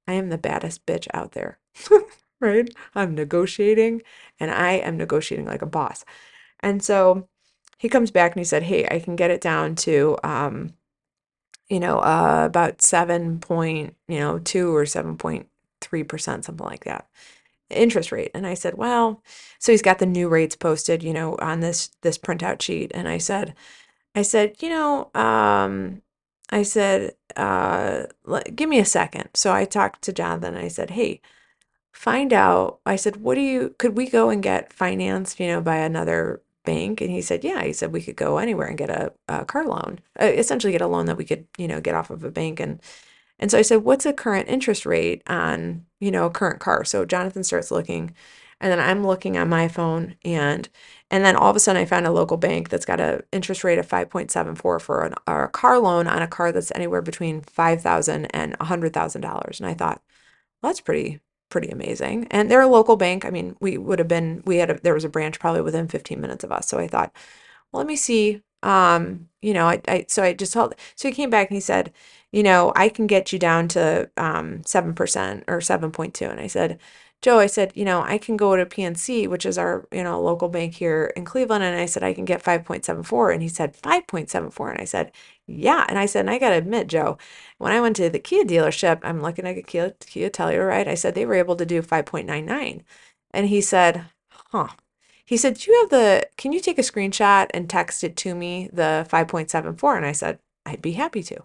[0.07, 1.59] I am the baddest bitch out there,
[2.41, 2.69] right?
[2.95, 4.03] I'm negotiating
[4.41, 6.05] and I am negotiating like a boss.
[6.61, 7.29] And so
[7.79, 10.75] he comes back and he said, Hey, I can get it down to, um,
[11.69, 17.07] you know, uh, about 7 point, you know, 2 or 7.3%, something like that
[17.71, 18.31] interest rate.
[18.35, 19.23] And I said, well,
[19.59, 22.93] so he's got the new rates posted, you know, on this, this printout sheet.
[22.95, 23.55] And I said,
[24.15, 26.03] I said, you know, um,
[26.53, 28.05] I said, uh,
[28.55, 29.31] give me a second.
[29.35, 31.23] So I talked to Jonathan and I said, hey,
[31.93, 32.81] find out.
[32.85, 36.43] I said, what do you, could we go and get financed, you know, by another
[36.65, 37.01] bank?
[37.01, 37.65] And he said, yeah.
[37.65, 40.83] He said, we could go anywhere and get a, a car loan, uh, essentially get
[40.83, 42.61] a loan that we could, you know, get off of a bank.
[42.61, 42.81] And,
[43.39, 46.85] and so I said, what's the current interest rate on, you know, a current car?
[46.85, 48.15] So Jonathan starts looking
[48.61, 50.69] and then I'm looking on my phone and
[51.13, 53.65] and then all of a sudden I found a local bank that's got an interest
[53.65, 58.27] rate of 5.74 for an, a car loan on a car that's anywhere between 5,000
[58.27, 59.61] and $100,000.
[59.61, 60.03] And I thought,
[60.63, 61.21] well, that's pretty
[61.51, 62.27] pretty amazing.
[62.31, 63.25] And they're a local bank.
[63.27, 65.89] I mean, we would have been we had a, there was a branch probably within
[65.89, 66.69] 15 minutes of us.
[66.69, 67.13] So I thought,
[67.73, 71.15] well, let me see um, you know, I, I so I just told so he
[71.15, 71.93] came back and he said,
[72.31, 76.79] you know, I can get you down to um 7% or 7.2 and I said,
[77.23, 80.21] Joe, I said, you know, I can go to PNC, which is our, you know,
[80.21, 81.63] local bank here in Cleveland.
[81.63, 83.33] And I said, I can get 5.74.
[83.33, 84.73] And he said, 5.74.
[84.73, 85.13] And I said,
[85.47, 85.87] yeah.
[85.89, 87.19] And I said, and I got to admit, Joe,
[87.59, 90.89] when I went to the Kia dealership, I'm looking at a Kia, Kia Telluride.
[90.89, 92.83] I said, they were able to do 5.99.
[93.33, 94.05] And he said,
[94.51, 94.69] huh.
[95.25, 98.35] He said, do you have the, can you take a screenshot and text it to
[98.35, 99.97] me, the 5.74?
[99.97, 101.45] And I said, I'd be happy to.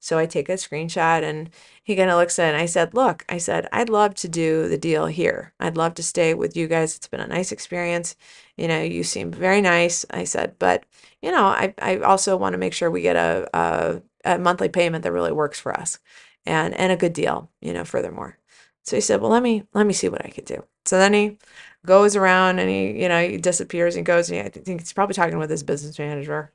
[0.00, 1.50] So I take a screenshot and
[1.82, 4.28] he kind of looks at it and I said, Look, I said, I'd love to
[4.28, 5.52] do the deal here.
[5.60, 6.96] I'd love to stay with you guys.
[6.96, 8.16] It's been a nice experience.
[8.56, 10.04] You know, you seem very nice.
[10.10, 10.84] I said, but
[11.22, 14.68] you know, I, I also want to make sure we get a, a, a monthly
[14.68, 15.98] payment that really works for us
[16.46, 18.38] and and a good deal, you know, furthermore.
[18.84, 20.64] So he said, Well, let me let me see what I could do.
[20.86, 21.38] So then he
[21.86, 24.92] goes around and he, you know, he disappears and goes and he, I think he's
[24.92, 26.52] probably talking with his business manager.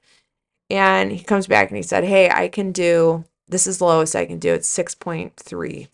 [0.70, 4.16] And he comes back and he said, Hey, I can do this is the lowest
[4.16, 4.54] I can do.
[4.54, 5.88] It's 6.3.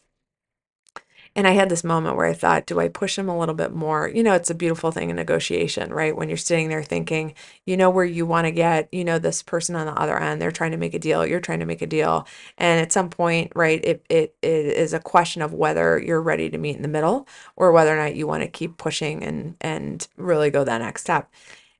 [1.35, 3.71] And I had this moment where I thought, do I push him a little bit
[3.71, 4.09] more?
[4.09, 6.15] You know, it's a beautiful thing in negotiation, right?
[6.15, 7.35] When you're sitting there thinking,
[7.65, 10.41] you know where you want to get, you know, this person on the other end,
[10.41, 12.27] they're trying to make a deal, you're trying to make a deal.
[12.57, 16.49] And at some point, right, it, it, it is a question of whether you're ready
[16.49, 19.55] to meet in the middle or whether or not you want to keep pushing and
[19.61, 21.31] and really go that next step.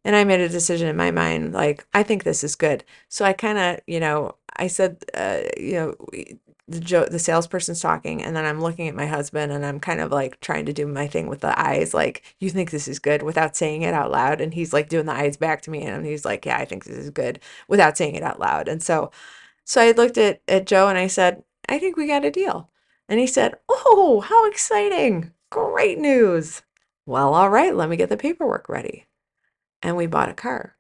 [0.05, 2.86] And I made a decision in my mind, like, I think this is good.
[3.10, 5.95] So I kind of, you know, I said, uh, you know,
[6.67, 10.01] the jo- the salesperson's talking, and then I'm looking at my husband, and I'm kind
[10.01, 12.99] of like trying to do my thing with the eyes, like, you think this is
[12.99, 14.41] good without saying it out loud.
[14.41, 16.85] And he's like doing the eyes back to me, and he's like, yeah, I think
[16.85, 18.67] this is good without saying it out loud.
[18.67, 19.11] And so,
[19.65, 22.69] so I looked at, at Joe and I said, I think we got a deal.
[23.07, 25.31] And he said, Oh, how exciting!
[25.49, 26.61] Great news.
[27.05, 29.07] Well, all right, let me get the paperwork ready
[29.81, 30.75] and we bought a car.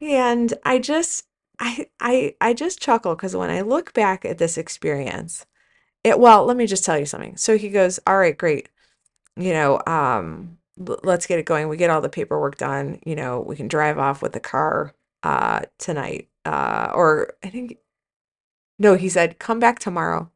[0.00, 1.24] And I just
[1.58, 5.46] I I I just chuckle because when I look back at this experience,
[6.04, 7.36] it well, let me just tell you something.
[7.36, 8.68] So he goes, "All right, great.
[9.36, 11.68] You know, um let's get it going.
[11.68, 14.94] We get all the paperwork done, you know, we can drive off with the car
[15.22, 17.78] uh tonight." Uh or I think
[18.78, 20.30] no, he said, "Come back tomorrow."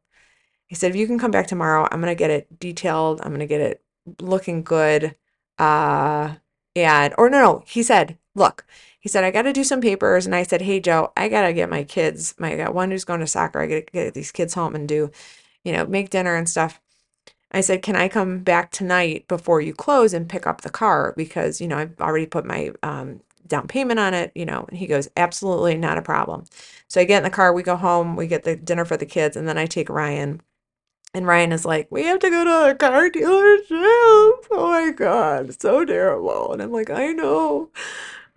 [0.67, 3.21] He said, "If you can come back tomorrow, I'm to get it detailed.
[3.23, 3.83] I'm to get it
[4.21, 5.15] looking good.
[5.59, 6.35] Uh
[6.75, 8.65] and, or no, no, he said, look,
[8.99, 10.25] he said, I got to do some papers.
[10.25, 12.91] And I said, hey, Joe, I got to get my kids, my, I got one
[12.91, 13.59] who's going to soccer.
[13.59, 15.11] I got to get these kids home and do,
[15.63, 16.79] you know, make dinner and stuff.
[17.51, 21.13] I said, can I come back tonight before you close and pick up the car?
[21.17, 24.65] Because, you know, I've already put my um, down payment on it, you know.
[24.69, 26.43] And he goes, absolutely not a problem.
[26.89, 29.05] So I get in the car, we go home, we get the dinner for the
[29.05, 30.41] kids, and then I take Ryan
[31.13, 33.67] and Ryan is like, we have to go to a car dealership.
[34.51, 36.53] Oh my God, so terrible.
[36.53, 37.69] And I'm like, I know.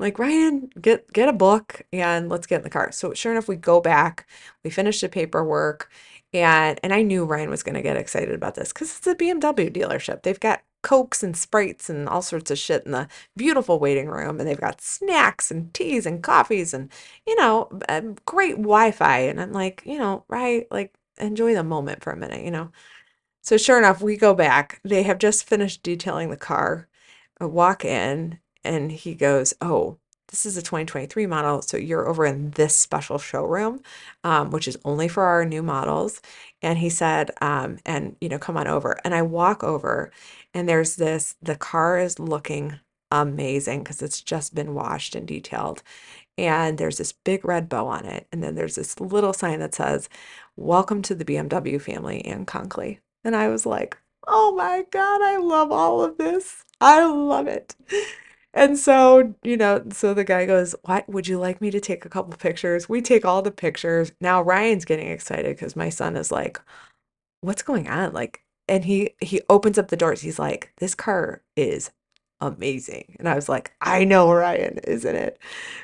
[0.01, 2.93] Like, Ryan, get get a book and let's get in the car.
[2.93, 4.27] So sure enough, we go back,
[4.65, 5.91] we finish the paperwork,
[6.33, 9.71] and and I knew Ryan was gonna get excited about this because it's a BMW
[9.71, 10.23] dealership.
[10.23, 14.41] They've got cokes and sprites and all sorts of shit in the beautiful waiting room
[14.41, 16.91] and they've got snacks and teas and coffees and
[17.27, 17.69] you know
[18.25, 22.43] great wi-fi and i'm like you know right like enjoy the moment for a minute
[22.43, 22.73] you know
[23.43, 26.89] so sure enough we go back they have just finished detailing the car
[27.41, 29.99] I walk in and he goes oh
[30.29, 33.81] this is a 2023 model so you're over in this special showroom
[34.25, 36.21] um, which is only for our new models.
[36.63, 38.99] And he said um, and you know come on over.
[39.05, 40.11] And i walk over
[40.55, 42.81] and there's this the car is looking
[43.11, 45.83] amazing because it's just been washed and detailed
[46.39, 49.75] and there's this big red bow on it and then there's this little sign that
[49.75, 50.09] says
[50.57, 53.99] welcome to the bmw family Anne Conkley and i was like
[54.29, 56.65] oh my god i love all of this.
[56.81, 57.75] I love it
[58.53, 62.05] and so, you know, so the guy goes, What would you like me to take
[62.05, 62.89] a couple pictures?
[62.89, 64.13] We take all the pictures.
[64.21, 66.61] Now Ryan's getting excited because my son is like,
[67.43, 68.13] What's going on?
[68.13, 70.23] Like, and he he opens up the doors.
[70.23, 71.91] He's like, This car is
[72.41, 73.17] amazing.
[73.19, 75.39] And I was like, I know Ryan, isn't it?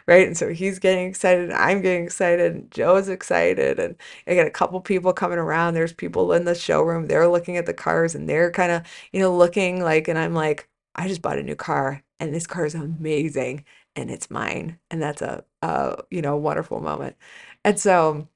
[0.06, 0.26] Right.
[0.26, 1.52] And so he's getting excited.
[1.52, 2.54] I'm getting excited.
[2.54, 3.78] And Joe's excited.
[3.78, 3.96] And
[4.26, 5.74] I get a couple people coming around.
[5.74, 7.06] There's people in the showroom.
[7.08, 10.34] They're looking at the cars and they're kind of, you know, looking like, and I'm
[10.34, 13.64] like, I just bought a new car and this car is amazing
[13.96, 14.78] and it's mine.
[14.90, 17.16] And that's a, a you know, wonderful moment.
[17.64, 18.28] And so,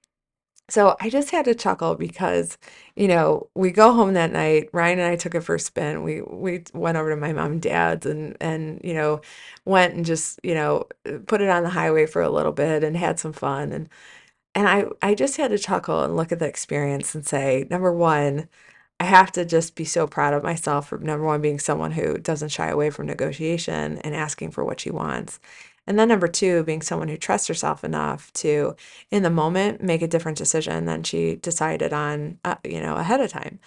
[0.68, 2.57] so I just had to chuckle because,
[2.97, 4.68] you know, we go home that night.
[4.72, 6.05] Ryan and I took it for a spin.
[6.05, 9.20] We we went over to my mom and dad's and and you know,
[9.64, 10.87] went and just, you know,
[11.26, 13.89] put it on the highway for a little bit and had some fun and
[14.55, 17.93] and I I just had to chuckle and look at the experience and say, number
[17.93, 18.49] one,
[19.01, 22.18] I have to just be so proud of myself for number one, being someone who
[22.18, 25.40] doesn't shy away from negotiation and asking for what she wants.
[25.86, 28.76] And then number two, being someone who trusts herself enough to,
[29.11, 33.20] in the moment, make a different decision than she decided on, uh, you know, ahead
[33.22, 33.59] of time.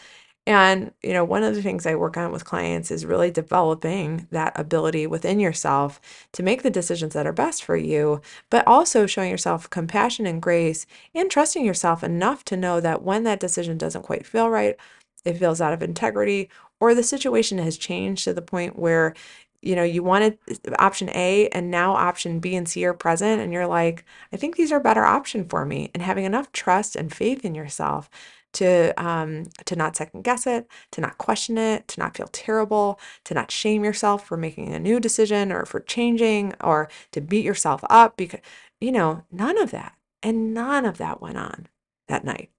[0.45, 4.27] And, you know, one of the things I work on with clients is really developing
[4.31, 6.01] that ability within yourself
[6.33, 10.41] to make the decisions that are best for you, but also showing yourself compassion and
[10.41, 14.77] grace and trusting yourself enough to know that when that decision doesn't quite feel right,
[15.25, 16.49] it feels out of integrity,
[16.79, 19.13] or the situation has changed to the point where
[19.61, 20.37] you know you wanted
[20.79, 24.55] option A and now option B and C are present and you're like I think
[24.57, 28.09] these are a better option for me and having enough trust and faith in yourself
[28.53, 32.99] to um to not second guess it to not question it to not feel terrible
[33.25, 37.45] to not shame yourself for making a new decision or for changing or to beat
[37.45, 38.41] yourself up because
[38.79, 41.67] you know none of that and none of that went on
[42.07, 42.49] that night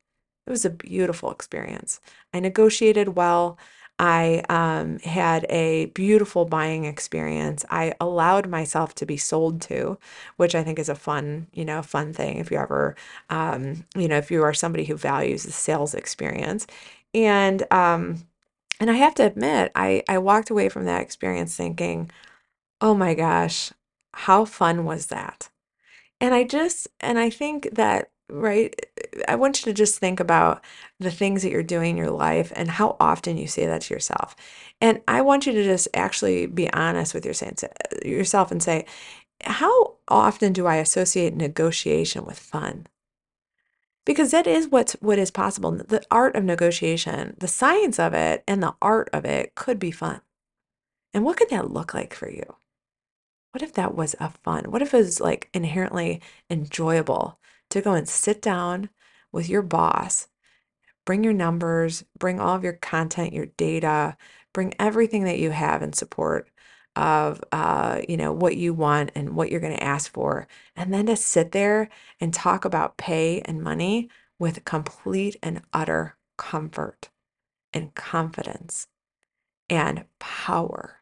[0.47, 2.01] it was a beautiful experience.
[2.33, 3.59] I negotiated well.
[3.99, 7.65] I um, had a beautiful buying experience.
[7.71, 9.99] I allowed myself to be sold to,
[10.37, 12.97] which I think is a fun, you know, fun thing if you ever,
[13.31, 16.67] um, you know, if you are somebody who values the sales experience.
[17.15, 18.25] And um,
[18.81, 22.11] and I have to admit, I I walked away from that experience thinking,
[22.81, 23.73] oh my gosh,
[24.13, 25.51] how fun was that?
[26.21, 28.75] And I just, and I think that right?
[29.29, 30.65] I want you to just think about
[30.99, 33.95] the things that you're doing in your life and how often you say that to
[33.95, 34.35] yourself.
[34.81, 37.35] And I want you to just actually be honest with your,
[38.05, 38.87] yourself and say,
[39.43, 42.87] how often do I associate negotiation with fun?
[44.07, 45.73] Because that is what's what is possible.
[45.73, 49.91] The art of negotiation, the science of it and the art of it could be
[49.91, 50.21] fun.
[51.15, 52.57] And what could that look like for you?
[53.53, 54.65] What if that was a fun?
[54.71, 56.21] What if it was like inherently
[56.51, 57.39] enjoyable
[57.75, 58.89] to go and sit down
[59.33, 60.29] with your boss,
[61.05, 64.17] bring your numbers, bring all of your content, your data,
[64.53, 66.49] bring everything that you have in support
[66.97, 70.47] of uh, you know what you want and what you're going to ask for
[70.77, 71.89] and then to sit there
[72.21, 74.09] and talk about pay and money
[74.39, 77.11] with complete and utter comfort
[77.73, 78.87] and confidence
[79.69, 81.01] and power.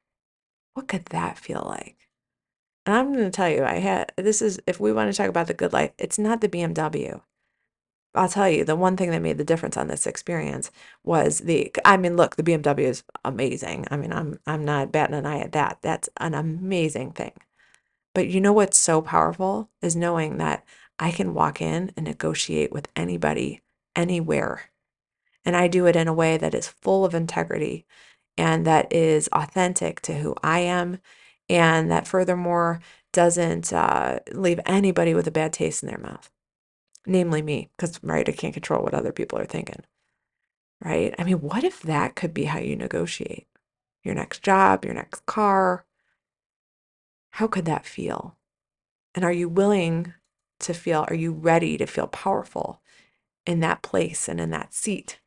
[0.73, 2.02] What could that feel like
[2.87, 5.29] and I'm going to tell you, I had this is if we want to talk
[5.29, 7.21] about the good life, it's not the BMW.
[8.15, 10.71] I'll tell you, the one thing that made the difference on this experience
[11.03, 13.87] was the I mean, look, the BMW is amazing.
[13.91, 15.79] I mean, I'm I'm not batting an eye at that.
[15.83, 17.33] That's an amazing thing.
[18.15, 20.65] But you know what's so powerful is knowing that
[20.99, 23.63] I can walk in and negotiate with anybody
[23.97, 24.71] anywhere.
[25.45, 27.87] And I do it in a way that is full of integrity
[28.37, 30.99] and that is authentic to who I am
[31.49, 32.81] and that furthermore
[33.13, 36.31] doesn't uh, leave anybody with a bad taste in their mouth,
[37.07, 39.83] namely me, because, right, I can't control what other people are thinking,
[40.83, 41.15] right?
[41.19, 43.47] I mean, what if that could be how you negotiate
[44.03, 45.85] your next job, your next car?
[47.33, 48.37] How could that feel?
[49.15, 50.15] And are you willing
[50.61, 52.81] to feel, are you ready to feel powerful
[53.45, 55.21] in that place and in that seat?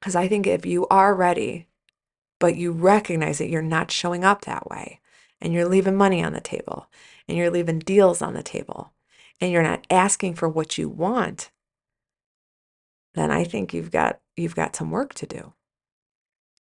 [0.00, 1.68] Because I think if you are ready
[2.42, 4.98] but you recognize that you're not showing up that way
[5.40, 6.88] and you're leaving money on the table
[7.28, 8.92] and you're leaving deals on the table
[9.40, 11.52] and you're not asking for what you want,
[13.14, 15.52] then I think you've got you've got some work to do.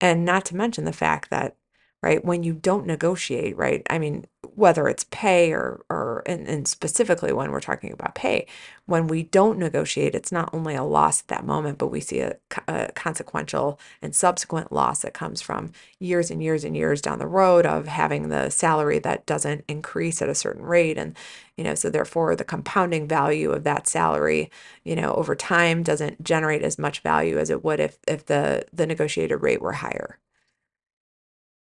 [0.00, 1.54] And not to mention the fact that
[2.02, 2.24] right?
[2.24, 3.86] When you don't negotiate, right?
[3.88, 4.24] I mean,
[4.56, 8.46] whether it's pay or, or and, and specifically when we're talking about pay,
[8.86, 12.20] when we don't negotiate, it's not only a loss at that moment, but we see
[12.20, 12.36] a,
[12.68, 17.26] a consequential and subsequent loss that comes from years and years and years down the
[17.26, 20.98] road of having the salary that doesn't increase at a certain rate.
[20.98, 21.16] And,
[21.56, 24.50] you know, so therefore the compounding value of that salary,
[24.84, 28.66] you know, over time doesn't generate as much value as it would if, if the,
[28.72, 30.18] the negotiated rate were higher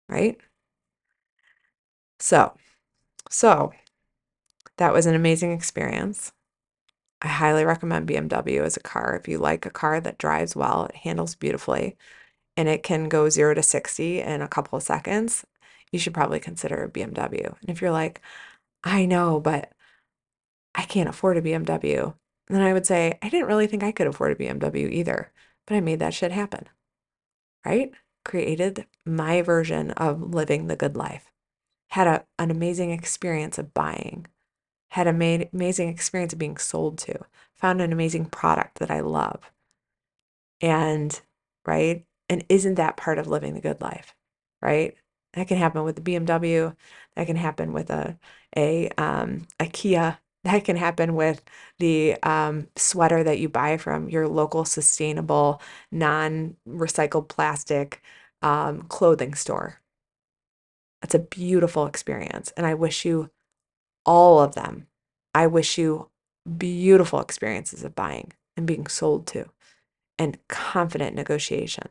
[0.08, 0.38] right?
[2.18, 2.54] So,
[3.32, 3.72] so
[4.76, 6.32] that was an amazing experience.
[7.22, 9.16] I highly recommend BMW as a car.
[9.16, 11.96] If you like a car that drives well, it handles beautifully,
[12.56, 15.46] and it can go 0 to 60 in a couple of seconds,
[15.92, 17.56] you should probably consider a BMW.
[17.60, 18.20] And if you're like,
[18.84, 19.72] "I know, but
[20.74, 22.14] I can't afford a BMW,"
[22.48, 25.32] then I would say, "I didn't really think I could afford a BMW either,
[25.66, 26.68] but I made that shit happen."
[27.64, 27.92] Right?
[28.24, 31.31] created my version of living the good life.
[31.92, 34.26] Had a, an amazing experience of buying,
[34.90, 37.20] had an amazing experience of being sold to,
[37.56, 39.52] found an amazing product that I love.
[40.60, 41.20] And,
[41.66, 42.04] right?
[42.28, 44.14] And isn't that part of living the good life?
[44.60, 44.96] Right?
[45.34, 46.76] That can happen with the BMW.
[47.16, 48.18] That can happen with a
[48.56, 51.42] a um, a Kia that can happen with
[51.78, 58.02] the um, sweater that you buy from your local sustainable, non recycled plastic
[58.42, 59.81] um, clothing store.
[61.02, 62.52] It's a beautiful experience.
[62.56, 63.30] And I wish you
[64.04, 64.86] all of them.
[65.34, 66.08] I wish you
[66.58, 69.48] beautiful experiences of buying and being sold to,
[70.18, 71.88] and confident negotiation,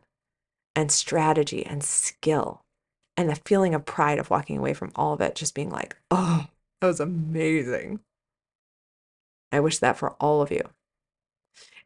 [0.75, 2.63] and strategy and skill,
[3.17, 5.97] and the feeling of pride of walking away from all of it, just being like,
[6.11, 6.47] oh,
[6.79, 7.99] that was amazing.
[9.51, 10.61] I wish that for all of you.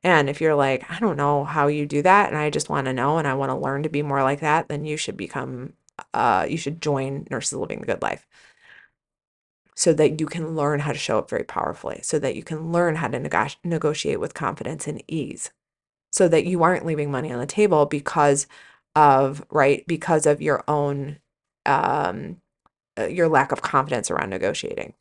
[0.03, 2.86] And if you're like, I don't know how you do that, and I just want
[2.86, 5.17] to know and I want to learn to be more like that, then you should
[5.17, 5.73] become,
[6.16, 8.26] uh, you should join Nurses Living the Good Life
[9.76, 12.72] so that you can learn how to show up very powerfully, so that you can
[12.72, 15.51] learn how to neg- negotiate with confidence and ease,
[16.11, 18.47] so that you aren't leaving money on the table because
[18.95, 21.20] of, right, because of your own,
[21.66, 22.41] um,
[22.99, 24.93] uh, your lack of confidence around negotiating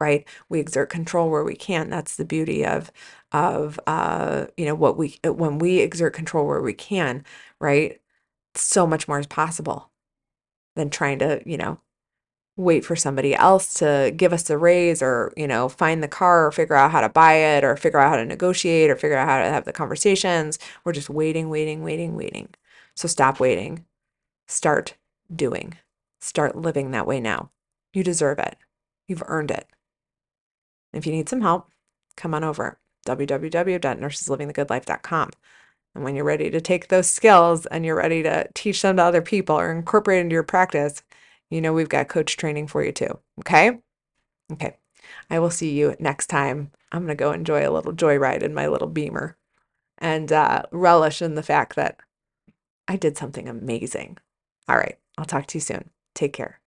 [0.00, 0.26] right?
[0.48, 1.90] We exert control where we can.
[1.90, 2.90] That's the beauty of
[3.32, 7.24] of uh, you know what we when we exert control where we can,
[7.60, 8.00] right?
[8.54, 9.90] So much more is possible
[10.76, 11.80] than trying to you know
[12.56, 16.46] wait for somebody else to give us a raise or you know find the car
[16.46, 19.16] or figure out how to buy it or figure out how to negotiate or figure
[19.16, 20.58] out how to have the conversations.
[20.84, 22.48] We're just waiting waiting waiting waiting.
[22.94, 23.84] So stop waiting.
[24.46, 24.94] Start
[25.34, 25.78] doing.
[26.20, 27.50] Start living that way now.
[27.92, 28.56] You deserve it.
[29.06, 29.66] You've earned it.
[30.92, 31.70] If you need some help,
[32.16, 32.78] come on over.
[33.06, 35.30] www.nurseslivingthegoodlife.com.
[35.94, 39.02] And when you're ready to take those skills and you're ready to teach them to
[39.02, 41.02] other people or incorporate into your practice,
[41.50, 43.18] you know we've got coach training for you too.
[43.40, 43.78] Okay?
[44.52, 44.76] Okay.
[45.30, 46.72] I will see you next time.
[46.90, 49.36] I'm going to go enjoy a little joyride in my little beamer
[49.98, 52.00] and uh, relish in the fact that
[52.88, 54.18] I did something amazing.
[54.68, 54.98] All right.
[55.16, 55.90] I'll talk to you soon.
[56.14, 56.60] Take care.